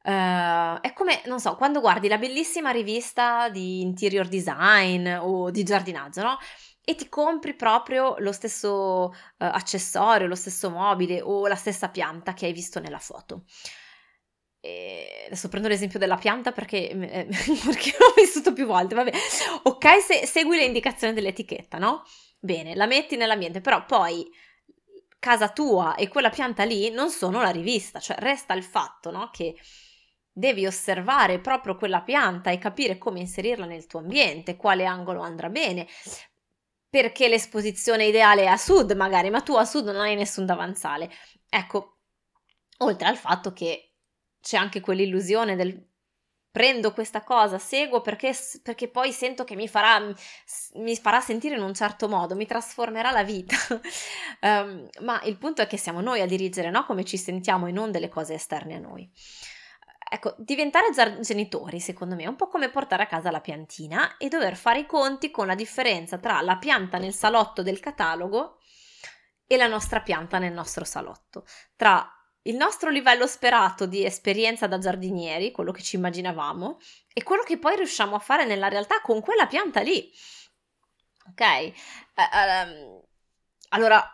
Uh, 0.04 0.82
è 0.82 0.94
come, 0.94 1.24
non 1.26 1.40
so, 1.40 1.56
quando 1.56 1.80
guardi 1.80 2.08
la 2.08 2.20
bellissima 2.20 2.70
rivista 2.70 3.50
di 3.50 3.82
interior 3.82 4.28
design 4.28 5.08
o 5.08 5.50
di 5.50 5.64
giardinaggio, 5.64 6.22
no? 6.22 6.38
E 6.86 6.96
ti 6.96 7.08
compri 7.08 7.54
proprio 7.54 8.16
lo 8.20 8.32
stesso 8.32 9.06
uh, 9.10 9.12
accessorio, 9.38 10.28
lo 10.28 10.36
stesso 10.36 10.70
mobile 10.70 11.22
o 11.22 11.48
la 11.48 11.56
stessa 11.56 11.90
pianta 11.90 12.34
che 12.34 12.46
hai 12.46 12.54
visto 12.54 12.80
nella 12.80 13.00
foto. 13.00 13.46
E 14.60 15.24
adesso 15.26 15.50
prendo 15.50 15.68
l'esempio 15.68 16.00
della 16.00 16.18
pianta 16.18 16.52
perché, 16.52 16.90
eh, 16.90 17.28
perché 17.66 17.96
l'ho 17.98 18.14
vissuto 18.16 18.54
più 18.54 18.66
volte. 18.66 18.96
Vabbè, 18.96 19.12
ok, 19.64 20.02
se, 20.02 20.26
segui 20.26 20.58
le 20.58 20.66
indicazioni 20.66 21.14
dell'etichetta, 21.14 21.78
no? 21.78 22.04
Bene, 22.40 22.76
la 22.76 22.86
metti 22.86 23.16
nell'ambiente, 23.16 23.62
però 23.62 23.86
poi 23.86 24.30
casa 25.20 25.50
tua 25.50 25.96
e 25.96 26.10
quella 26.10 26.30
pianta 26.30 26.66
lì 26.66 26.90
non 26.90 27.10
sono 27.10 27.42
la 27.42 27.50
rivista, 27.50 28.00
cioè 28.00 28.18
resta 28.20 28.54
il 28.54 28.64
fatto, 28.64 29.10
no? 29.10 29.30
Che 29.32 29.56
devi 30.34 30.66
osservare 30.66 31.40
proprio 31.40 31.78
quella 31.78 32.02
pianta 32.02 32.50
e 32.50 32.58
capire 32.58 32.98
come 32.98 33.20
inserirla 33.20 33.66
nel 33.66 33.86
tuo 33.86 34.00
ambiente, 34.00 34.58
quale 34.58 34.84
angolo 34.86 35.22
andrà 35.22 35.48
bene, 35.48 35.88
perché 36.94 37.28
l'esposizione 37.28 38.06
ideale 38.06 38.44
è 38.44 38.46
a 38.46 38.56
sud 38.56 38.92
magari, 38.92 39.32
ma 39.32 39.42
tu 39.42 39.56
a 39.56 39.66
sud 39.66 39.88
non 39.88 40.02
hai 40.02 40.14
nessun 40.14 40.46
davanzale. 40.46 41.10
Ecco, 41.50 42.02
oltre 42.78 43.08
al 43.08 43.18
fatto 43.18 43.52
che 43.52 43.96
c'è 44.40 44.58
anche 44.58 44.80
quell'illusione 44.80 45.56
del 45.56 45.90
prendo 46.52 46.94
questa 46.94 47.24
cosa, 47.24 47.58
seguo 47.58 48.02
perché, 48.02 48.32
perché 48.62 48.90
poi 48.90 49.12
sento 49.12 49.44
che 49.44 49.56
mi 49.56 49.68
farà, 49.68 50.14
mi 50.76 50.96
farà, 50.96 51.20
sentire 51.20 51.56
in 51.56 51.64
un 51.64 51.74
certo 51.74 52.08
modo, 52.08 52.36
mi 52.36 52.46
trasformerà 52.46 53.10
la 53.10 53.24
vita. 53.24 53.56
um, 54.42 54.88
ma 55.02 55.20
il 55.24 55.40
punto 55.40 55.64
è 55.64 55.68
che 55.68 55.78
siamo 55.78 56.00
noi 56.00 56.22
a 56.22 56.28
dirigere 56.28 56.70
no? 56.70 56.86
come 56.86 57.04
ci 57.06 57.18
sentiamo 57.18 57.66
e 57.66 57.72
non 57.72 57.90
delle 57.90 58.08
cose 58.08 58.36
esterne 58.36 58.76
a 58.76 58.80
noi. 58.80 59.12
Ecco, 60.14 60.36
diventare 60.38 60.92
genitori, 61.22 61.80
secondo 61.80 62.14
me, 62.14 62.22
è 62.22 62.28
un 62.28 62.36
po' 62.36 62.48
come 62.48 62.70
portare 62.70 63.02
a 63.02 63.08
casa 63.08 63.32
la 63.32 63.42
piantina 63.42 64.18
e 64.18 64.28
dover 64.28 64.56
fare 64.56 64.82
i 64.82 64.86
conti 64.86 65.32
con 65.32 65.48
la 65.48 65.56
differenza 65.56 66.20
tra 66.20 66.40
la 66.42 66.58
pianta 66.58 67.00
nel 67.00 67.16
salotto 67.16 67.64
del 67.64 67.80
catalogo 67.80 68.60
e 69.48 69.58
la 69.58 69.66
nostra 69.66 70.02
pianta 70.02 70.38
nel 70.38 70.54
nostro 70.54 70.86
salotto, 70.86 71.46
tra 71.76 72.08
il 72.44 72.56
nostro 72.56 72.92
livello 72.92 73.26
sperato 73.26 73.88
di 73.88 74.06
esperienza 74.06 74.68
da 74.68 74.78
giardinieri, 74.78 75.52
quello 75.52 75.72
che 75.72 75.82
ci 75.82 75.96
immaginavamo, 75.96 76.78
e 77.12 77.24
quello 77.24 77.42
che 77.42 77.58
poi 77.58 77.76
riusciamo 77.76 78.16
a 78.16 78.20
fare 78.20 78.46
nella 78.46 78.68
realtà 78.68 79.02
con 79.02 79.20
quella 79.20 79.48
pianta 79.48 79.82
lì. 79.82 80.12
Ok? 81.32 81.74
Uh, 82.14 82.22
um, 82.38 83.02
allora, 83.70 84.08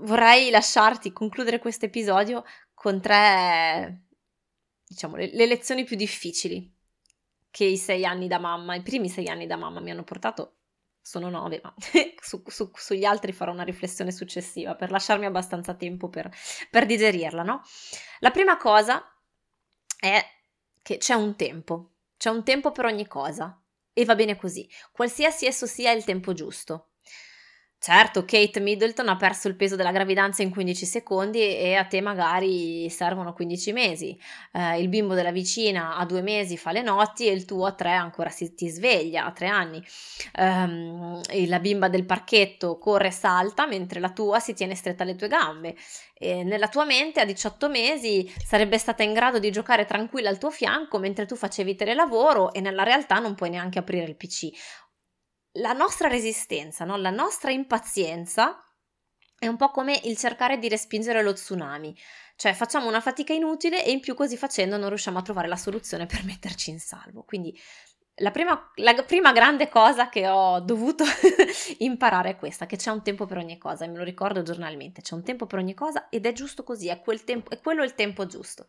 vorrei 0.00 0.50
lasciarti 0.50 1.14
concludere 1.14 1.60
questo 1.60 1.86
episodio 1.86 2.44
con 2.74 3.00
tre 3.00 4.05
diciamo, 4.86 5.16
le, 5.16 5.30
le 5.32 5.46
lezioni 5.46 5.84
più 5.84 5.96
difficili 5.96 6.74
che 7.50 7.64
i 7.64 7.76
sei 7.76 8.04
anni 8.04 8.28
da 8.28 8.38
mamma, 8.38 8.74
i 8.74 8.82
primi 8.82 9.08
sei 9.08 9.28
anni 9.28 9.46
da 9.46 9.56
mamma 9.56 9.80
mi 9.80 9.90
hanno 9.90 10.04
portato 10.04 10.56
sono 11.06 11.30
nove, 11.30 11.60
ma 11.62 11.72
su, 12.20 12.42
su, 12.46 12.68
sugli 12.74 13.04
altri 13.04 13.32
farò 13.32 13.52
una 13.52 13.62
riflessione 13.62 14.10
successiva 14.10 14.74
per 14.74 14.90
lasciarmi 14.90 15.24
abbastanza 15.24 15.74
tempo 15.74 16.08
per, 16.08 16.28
per, 16.68 16.84
digerirla, 16.84 17.44
no? 17.44 17.62
La 18.18 18.32
prima 18.32 18.56
cosa 18.56 19.04
è 20.00 20.20
che 20.82 20.98
c'è 20.98 21.14
un 21.14 21.36
tempo, 21.36 21.92
c'è 22.16 22.28
un 22.28 22.42
tempo 22.42 22.72
per 22.72 22.86
ogni 22.86 23.06
cosa 23.06 23.56
e 23.92 24.04
va 24.04 24.16
bene 24.16 24.36
così, 24.36 24.68
qualsiasi 24.90 25.46
esso 25.46 25.66
sia 25.66 25.92
il 25.92 26.02
tempo 26.02 26.32
giusto. 26.32 26.90
Certo, 27.86 28.24
Kate 28.24 28.58
Middleton 28.58 29.08
ha 29.08 29.16
perso 29.16 29.46
il 29.46 29.54
peso 29.54 29.76
della 29.76 29.92
gravidanza 29.92 30.42
in 30.42 30.50
15 30.50 30.84
secondi 30.84 31.38
e 31.38 31.76
a 31.76 31.84
te 31.84 32.00
magari 32.00 32.90
servono 32.90 33.32
15 33.32 33.72
mesi. 33.72 34.18
Eh, 34.50 34.80
il 34.80 34.88
bimbo 34.88 35.14
della 35.14 35.30
vicina 35.30 35.94
a 35.94 36.04
due 36.04 36.20
mesi 36.20 36.56
fa 36.56 36.72
le 36.72 36.82
notti 36.82 37.28
e 37.28 37.32
il 37.32 37.44
tuo 37.44 37.64
a 37.64 37.74
tre 37.74 37.92
ancora 37.92 38.28
si, 38.28 38.56
ti 38.56 38.68
sveglia, 38.68 39.24
a 39.24 39.30
tre 39.30 39.46
anni. 39.46 39.80
Um, 40.36 41.20
la 41.46 41.60
bimba 41.60 41.88
del 41.88 42.04
parchetto 42.04 42.76
corre 42.76 43.06
e 43.06 43.12
salta 43.12 43.68
mentre 43.68 44.00
la 44.00 44.10
tua 44.10 44.40
si 44.40 44.52
tiene 44.52 44.74
stretta 44.74 45.04
alle 45.04 45.14
tue 45.14 45.28
gambe. 45.28 45.76
E 46.18 46.42
nella 46.42 46.66
tua 46.66 46.84
mente 46.84 47.20
a 47.20 47.24
18 47.24 47.68
mesi 47.68 48.28
sarebbe 48.44 48.78
stata 48.78 49.04
in 49.04 49.12
grado 49.12 49.38
di 49.38 49.52
giocare 49.52 49.84
tranquilla 49.84 50.28
al 50.28 50.38
tuo 50.38 50.50
fianco 50.50 50.98
mentre 50.98 51.24
tu 51.24 51.36
facevi 51.36 51.76
telelavoro 51.76 52.52
e 52.52 52.60
nella 52.60 52.82
realtà 52.82 53.20
non 53.20 53.36
puoi 53.36 53.50
neanche 53.50 53.78
aprire 53.78 54.06
il 54.06 54.16
PC 54.16 54.50
la 55.56 55.72
nostra 55.72 56.08
resistenza, 56.08 56.84
no? 56.84 56.96
la 56.96 57.10
nostra 57.10 57.50
impazienza 57.50 58.60
è 59.38 59.46
un 59.46 59.56
po' 59.56 59.70
come 59.70 60.00
il 60.04 60.16
cercare 60.16 60.58
di 60.58 60.68
respingere 60.68 61.22
lo 61.22 61.32
tsunami, 61.32 61.96
cioè 62.36 62.54
facciamo 62.54 62.88
una 62.88 63.00
fatica 63.00 63.32
inutile 63.32 63.84
e 63.84 63.90
in 63.90 64.00
più 64.00 64.14
così 64.14 64.36
facendo 64.36 64.76
non 64.76 64.88
riusciamo 64.88 65.18
a 65.18 65.22
trovare 65.22 65.48
la 65.48 65.56
soluzione 65.56 66.06
per 66.06 66.24
metterci 66.26 66.70
in 66.70 66.80
salvo. 66.80 67.22
Quindi 67.22 67.58
la 68.20 68.30
prima, 68.30 68.70
la 68.76 68.94
prima 69.02 69.32
grande 69.32 69.68
cosa 69.68 70.08
che 70.08 70.26
ho 70.26 70.60
dovuto 70.60 71.04
imparare 71.78 72.30
è 72.30 72.36
questa, 72.36 72.64
che 72.64 72.76
c'è 72.76 72.90
un 72.90 73.02
tempo 73.02 73.26
per 73.26 73.36
ogni 73.36 73.58
cosa, 73.58 73.84
e 73.84 73.88
me 73.88 73.98
lo 73.98 74.04
ricordo 74.04 74.42
giornalmente, 74.42 75.02
c'è 75.02 75.14
un 75.14 75.22
tempo 75.22 75.46
per 75.46 75.58
ogni 75.58 75.74
cosa 75.74 76.08
ed 76.08 76.24
è 76.24 76.32
giusto 76.32 76.62
così, 76.62 76.88
è, 76.88 77.00
quel 77.00 77.24
tempo, 77.24 77.50
è 77.50 77.60
quello 77.60 77.82
il 77.82 77.94
tempo 77.94 78.26
giusto. 78.26 78.68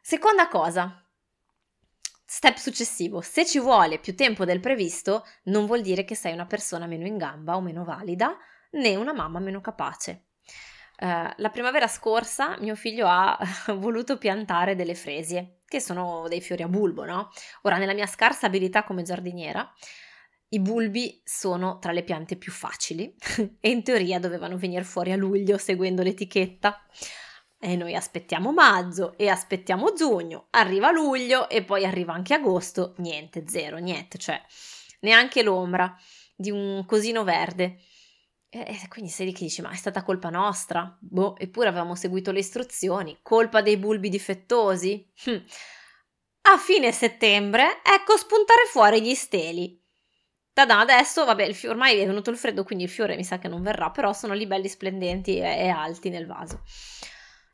Seconda 0.00 0.48
cosa, 0.48 1.04
Step 2.34 2.56
successivo, 2.56 3.20
se 3.20 3.44
ci 3.44 3.60
vuole 3.60 3.98
più 3.98 4.16
tempo 4.16 4.46
del 4.46 4.58
previsto, 4.58 5.26
non 5.44 5.66
vuol 5.66 5.82
dire 5.82 6.02
che 6.02 6.14
sei 6.14 6.32
una 6.32 6.46
persona 6.46 6.86
meno 6.86 7.06
in 7.06 7.18
gamba 7.18 7.56
o 7.56 7.60
meno 7.60 7.84
valida, 7.84 8.38
né 8.70 8.96
una 8.96 9.12
mamma 9.12 9.38
meno 9.38 9.60
capace. 9.60 10.28
Uh, 10.98 11.28
la 11.36 11.50
primavera 11.52 11.86
scorsa 11.86 12.56
mio 12.58 12.74
figlio 12.74 13.06
ha 13.06 13.38
voluto 13.76 14.16
piantare 14.16 14.74
delle 14.74 14.94
fresie, 14.94 15.58
che 15.66 15.78
sono 15.78 16.26
dei 16.26 16.40
fiori 16.40 16.62
a 16.62 16.68
bulbo, 16.68 17.04
no? 17.04 17.28
Ora, 17.64 17.76
nella 17.76 17.92
mia 17.92 18.06
scarsa 18.06 18.46
abilità 18.46 18.82
come 18.84 19.02
giardiniera, 19.02 19.70
i 20.48 20.58
bulbi 20.58 21.20
sono 21.22 21.78
tra 21.80 21.92
le 21.92 22.02
piante 22.02 22.36
più 22.36 22.50
facili 22.50 23.14
e 23.60 23.68
in 23.68 23.82
teoria 23.82 24.18
dovevano 24.18 24.56
venire 24.56 24.84
fuori 24.84 25.12
a 25.12 25.16
luglio 25.16 25.58
seguendo 25.58 26.02
l'etichetta. 26.02 26.82
E 27.64 27.76
noi 27.76 27.94
aspettiamo 27.94 28.52
maggio 28.52 29.16
e 29.16 29.28
aspettiamo 29.28 29.92
giugno, 29.92 30.48
arriva 30.50 30.90
luglio 30.90 31.48
e 31.48 31.62
poi 31.62 31.84
arriva 31.84 32.12
anche 32.12 32.34
agosto, 32.34 32.94
niente, 32.96 33.44
zero, 33.46 33.76
niente, 33.76 34.18
cioè 34.18 34.42
neanche 35.02 35.44
l'ombra 35.44 35.96
di 36.34 36.50
un 36.50 36.84
cosino 36.84 37.22
verde. 37.22 37.78
E 38.48 38.80
quindi 38.88 39.12
sei 39.12 39.26
lì 39.26 39.32
che 39.32 39.44
dici, 39.44 39.62
ma 39.62 39.70
è 39.70 39.76
stata 39.76 40.02
colpa 40.02 40.28
nostra? 40.28 40.98
Boh, 41.00 41.36
eppure 41.38 41.68
avevamo 41.68 41.94
seguito 41.94 42.32
le 42.32 42.40
istruzioni, 42.40 43.20
colpa 43.22 43.62
dei 43.62 43.76
bulbi 43.76 44.08
difettosi? 44.08 45.08
Hm. 45.26 45.44
A 46.42 46.58
fine 46.58 46.90
settembre, 46.90 47.80
ecco 47.84 48.16
spuntare 48.16 48.64
fuori 48.66 49.00
gli 49.00 49.14
steli. 49.14 49.80
Tada, 50.52 50.80
adesso, 50.80 51.24
vabbè, 51.24 51.44
il 51.44 51.54
fiore, 51.54 51.76
ormai 51.76 51.98
è 51.98 52.06
venuto 52.06 52.30
il 52.30 52.36
freddo, 52.36 52.64
quindi 52.64 52.82
il 52.82 52.90
fiore 52.90 53.14
mi 53.14 53.22
sa 53.22 53.38
che 53.38 53.46
non 53.46 53.62
verrà, 53.62 53.90
però 53.90 54.12
sono 54.12 54.34
lì 54.34 54.48
belli 54.48 54.68
splendenti 54.68 55.38
e, 55.38 55.42
e 55.42 55.68
alti 55.68 56.08
nel 56.08 56.26
vaso. 56.26 56.64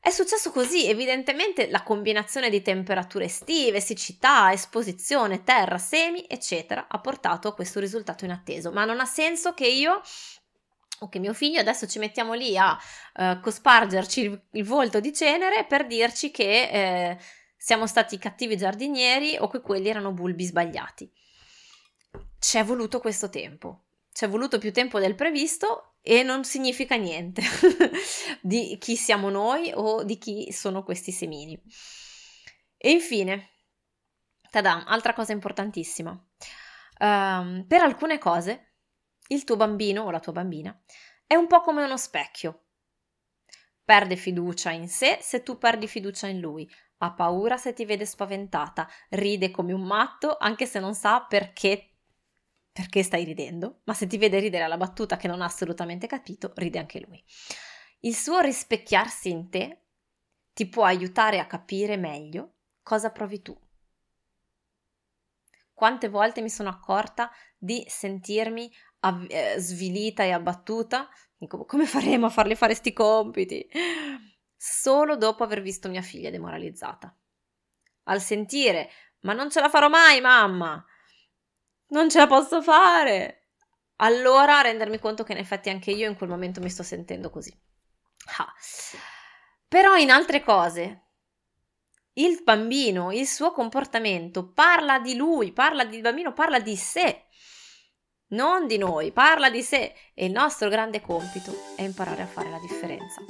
È 0.00 0.10
successo 0.10 0.52
così, 0.52 0.86
evidentemente 0.86 1.68
la 1.68 1.82
combinazione 1.82 2.50
di 2.50 2.62
temperature 2.62 3.24
estive, 3.24 3.80
siccità, 3.80 4.52
esposizione, 4.52 5.42
terra, 5.42 5.76
semi, 5.76 6.24
eccetera, 6.28 6.86
ha 6.88 7.00
portato 7.00 7.48
a 7.48 7.54
questo 7.54 7.80
risultato 7.80 8.24
inatteso. 8.24 8.70
Ma 8.70 8.84
non 8.84 9.00
ha 9.00 9.04
senso 9.04 9.54
che 9.54 9.66
io 9.66 10.00
o 11.00 11.08
che 11.08 11.18
mio 11.18 11.34
figlio 11.34 11.60
adesso 11.60 11.86
ci 11.86 11.98
mettiamo 11.98 12.32
lì 12.32 12.56
a 12.56 12.76
uh, 13.14 13.40
cospargerci 13.40 14.20
il, 14.20 14.42
il, 14.52 14.64
volto 14.64 14.98
di 14.98 15.12
cenere 15.12 15.64
per 15.64 15.86
dirci 15.86 16.30
che 16.32 16.68
eh, 16.70 17.18
siamo 17.56 17.86
stati 17.86 18.18
cattivi 18.18 18.56
giardinieri 18.56 19.36
o 19.38 19.48
che 19.48 19.60
quelli 19.60 19.88
erano 19.88 20.12
bulbi 20.12 20.44
sbagliati. 20.44 21.10
Ci 22.38 22.58
è 22.58 22.64
voluto 22.64 23.00
questo 23.00 23.28
tempo 23.28 23.82
ci 24.18 24.24
è 24.24 24.28
voluto 24.28 24.58
più 24.58 24.72
tempo 24.72 24.98
del 24.98 25.14
previsto 25.14 25.87
e 26.10 26.22
non 26.22 26.44
significa 26.44 26.96
niente 26.96 27.42
di 28.40 28.78
chi 28.80 28.96
siamo 28.96 29.28
noi 29.28 29.70
o 29.74 30.04
di 30.04 30.16
chi 30.16 30.50
sono 30.52 30.82
questi 30.82 31.12
semini. 31.12 31.60
E 32.78 32.90
infine, 32.92 33.50
tada, 34.50 34.86
altra 34.86 35.12
cosa 35.12 35.32
importantissima. 35.32 36.10
Um, 37.00 37.66
per 37.68 37.82
alcune 37.82 38.16
cose, 38.16 38.76
il 39.26 39.44
tuo 39.44 39.56
bambino 39.56 40.04
o 40.04 40.10
la 40.10 40.18
tua 40.18 40.32
bambina 40.32 40.74
è 41.26 41.34
un 41.34 41.46
po' 41.46 41.60
come 41.60 41.84
uno 41.84 41.98
specchio. 41.98 42.68
Perde 43.84 44.16
fiducia 44.16 44.70
in 44.70 44.88
sé 44.88 45.18
se 45.20 45.42
tu 45.42 45.58
perdi 45.58 45.86
fiducia 45.86 46.26
in 46.26 46.40
lui, 46.40 46.66
ha 46.98 47.12
paura 47.12 47.58
se 47.58 47.74
ti 47.74 47.84
vede 47.84 48.06
spaventata, 48.06 48.88
ride 49.10 49.50
come 49.50 49.74
un 49.74 49.82
matto 49.82 50.38
anche 50.38 50.64
se 50.64 50.80
non 50.80 50.94
sa 50.94 51.26
perché, 51.28 51.97
perché 52.78 53.02
stai 53.02 53.24
ridendo, 53.24 53.80
ma 53.86 53.92
se 53.92 54.06
ti 54.06 54.18
vede 54.18 54.38
ridere 54.38 54.62
alla 54.62 54.76
battuta 54.76 55.16
che 55.16 55.26
non 55.26 55.42
ha 55.42 55.46
assolutamente 55.46 56.06
capito, 56.06 56.52
ride 56.54 56.78
anche 56.78 57.00
lui. 57.00 57.20
Il 58.02 58.14
suo 58.14 58.38
rispecchiarsi 58.38 59.30
in 59.30 59.50
te 59.50 59.80
ti 60.52 60.68
può 60.68 60.84
aiutare 60.84 61.40
a 61.40 61.48
capire 61.48 61.96
meglio 61.96 62.52
cosa 62.84 63.10
provi 63.10 63.42
tu. 63.42 63.60
Quante 65.74 66.08
volte 66.08 66.40
mi 66.40 66.50
sono 66.50 66.68
accorta 66.68 67.32
di 67.56 67.84
sentirmi 67.88 68.72
av- 69.00 69.26
eh, 69.28 69.56
svilita 69.58 70.22
e 70.22 70.30
abbattuta? 70.30 71.08
Come 71.48 71.84
faremo 71.84 72.26
a 72.26 72.30
farle 72.30 72.54
fare 72.54 72.76
sti 72.76 72.92
compiti? 72.92 73.68
solo 74.56 75.16
dopo 75.16 75.42
aver 75.42 75.62
visto 75.62 75.88
mia 75.88 76.02
figlia 76.02 76.30
demoralizzata. 76.30 77.12
Al 78.04 78.20
sentire, 78.20 78.88
ma 79.22 79.32
non 79.32 79.50
ce 79.50 79.58
la 79.58 79.68
farò 79.68 79.88
mai, 79.88 80.20
mamma! 80.20 80.84
Non 81.88 82.10
ce 82.10 82.18
la 82.18 82.26
posso 82.26 82.62
fare! 82.62 83.48
Allora 83.96 84.60
rendermi 84.60 84.98
conto 84.98 85.24
che 85.24 85.32
in 85.32 85.38
effetti 85.38 85.70
anche 85.70 85.90
io 85.90 86.08
in 86.08 86.16
quel 86.16 86.28
momento 86.28 86.60
mi 86.60 86.70
sto 86.70 86.82
sentendo 86.82 87.30
così. 87.30 87.52
Ah. 88.38 88.52
Però 89.66 89.96
in 89.96 90.10
altre 90.10 90.42
cose, 90.42 91.06
il 92.14 92.42
bambino, 92.44 93.12
il 93.12 93.26
suo 93.26 93.52
comportamento 93.52 94.52
parla 94.52 94.98
di 94.98 95.16
lui, 95.16 95.52
parla 95.52 95.84
di 95.84 96.00
bambino, 96.00 96.32
parla 96.32 96.60
di 96.60 96.76
sé, 96.76 97.26
non 98.28 98.66
di 98.66 98.76
noi, 98.76 99.10
parla 99.10 99.50
di 99.50 99.62
sé 99.62 99.94
e 100.14 100.26
il 100.26 100.32
nostro 100.32 100.68
grande 100.68 101.00
compito 101.00 101.52
è 101.76 101.82
imparare 101.82 102.22
a 102.22 102.26
fare 102.26 102.50
la 102.50 102.58
differenza. 102.58 103.22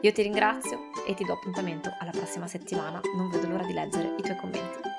Io 0.00 0.12
ti 0.12 0.22
ringrazio 0.22 0.90
e 1.06 1.14
ti 1.14 1.24
do 1.24 1.32
appuntamento 1.32 1.94
alla 2.00 2.10
prossima 2.10 2.46
settimana. 2.46 3.00
Non 3.16 3.30
vedo 3.30 3.48
l'ora 3.48 3.64
di 3.64 3.72
leggere 3.72 4.14
i 4.18 4.22
tuoi 4.22 4.36
commenti. 4.36 4.91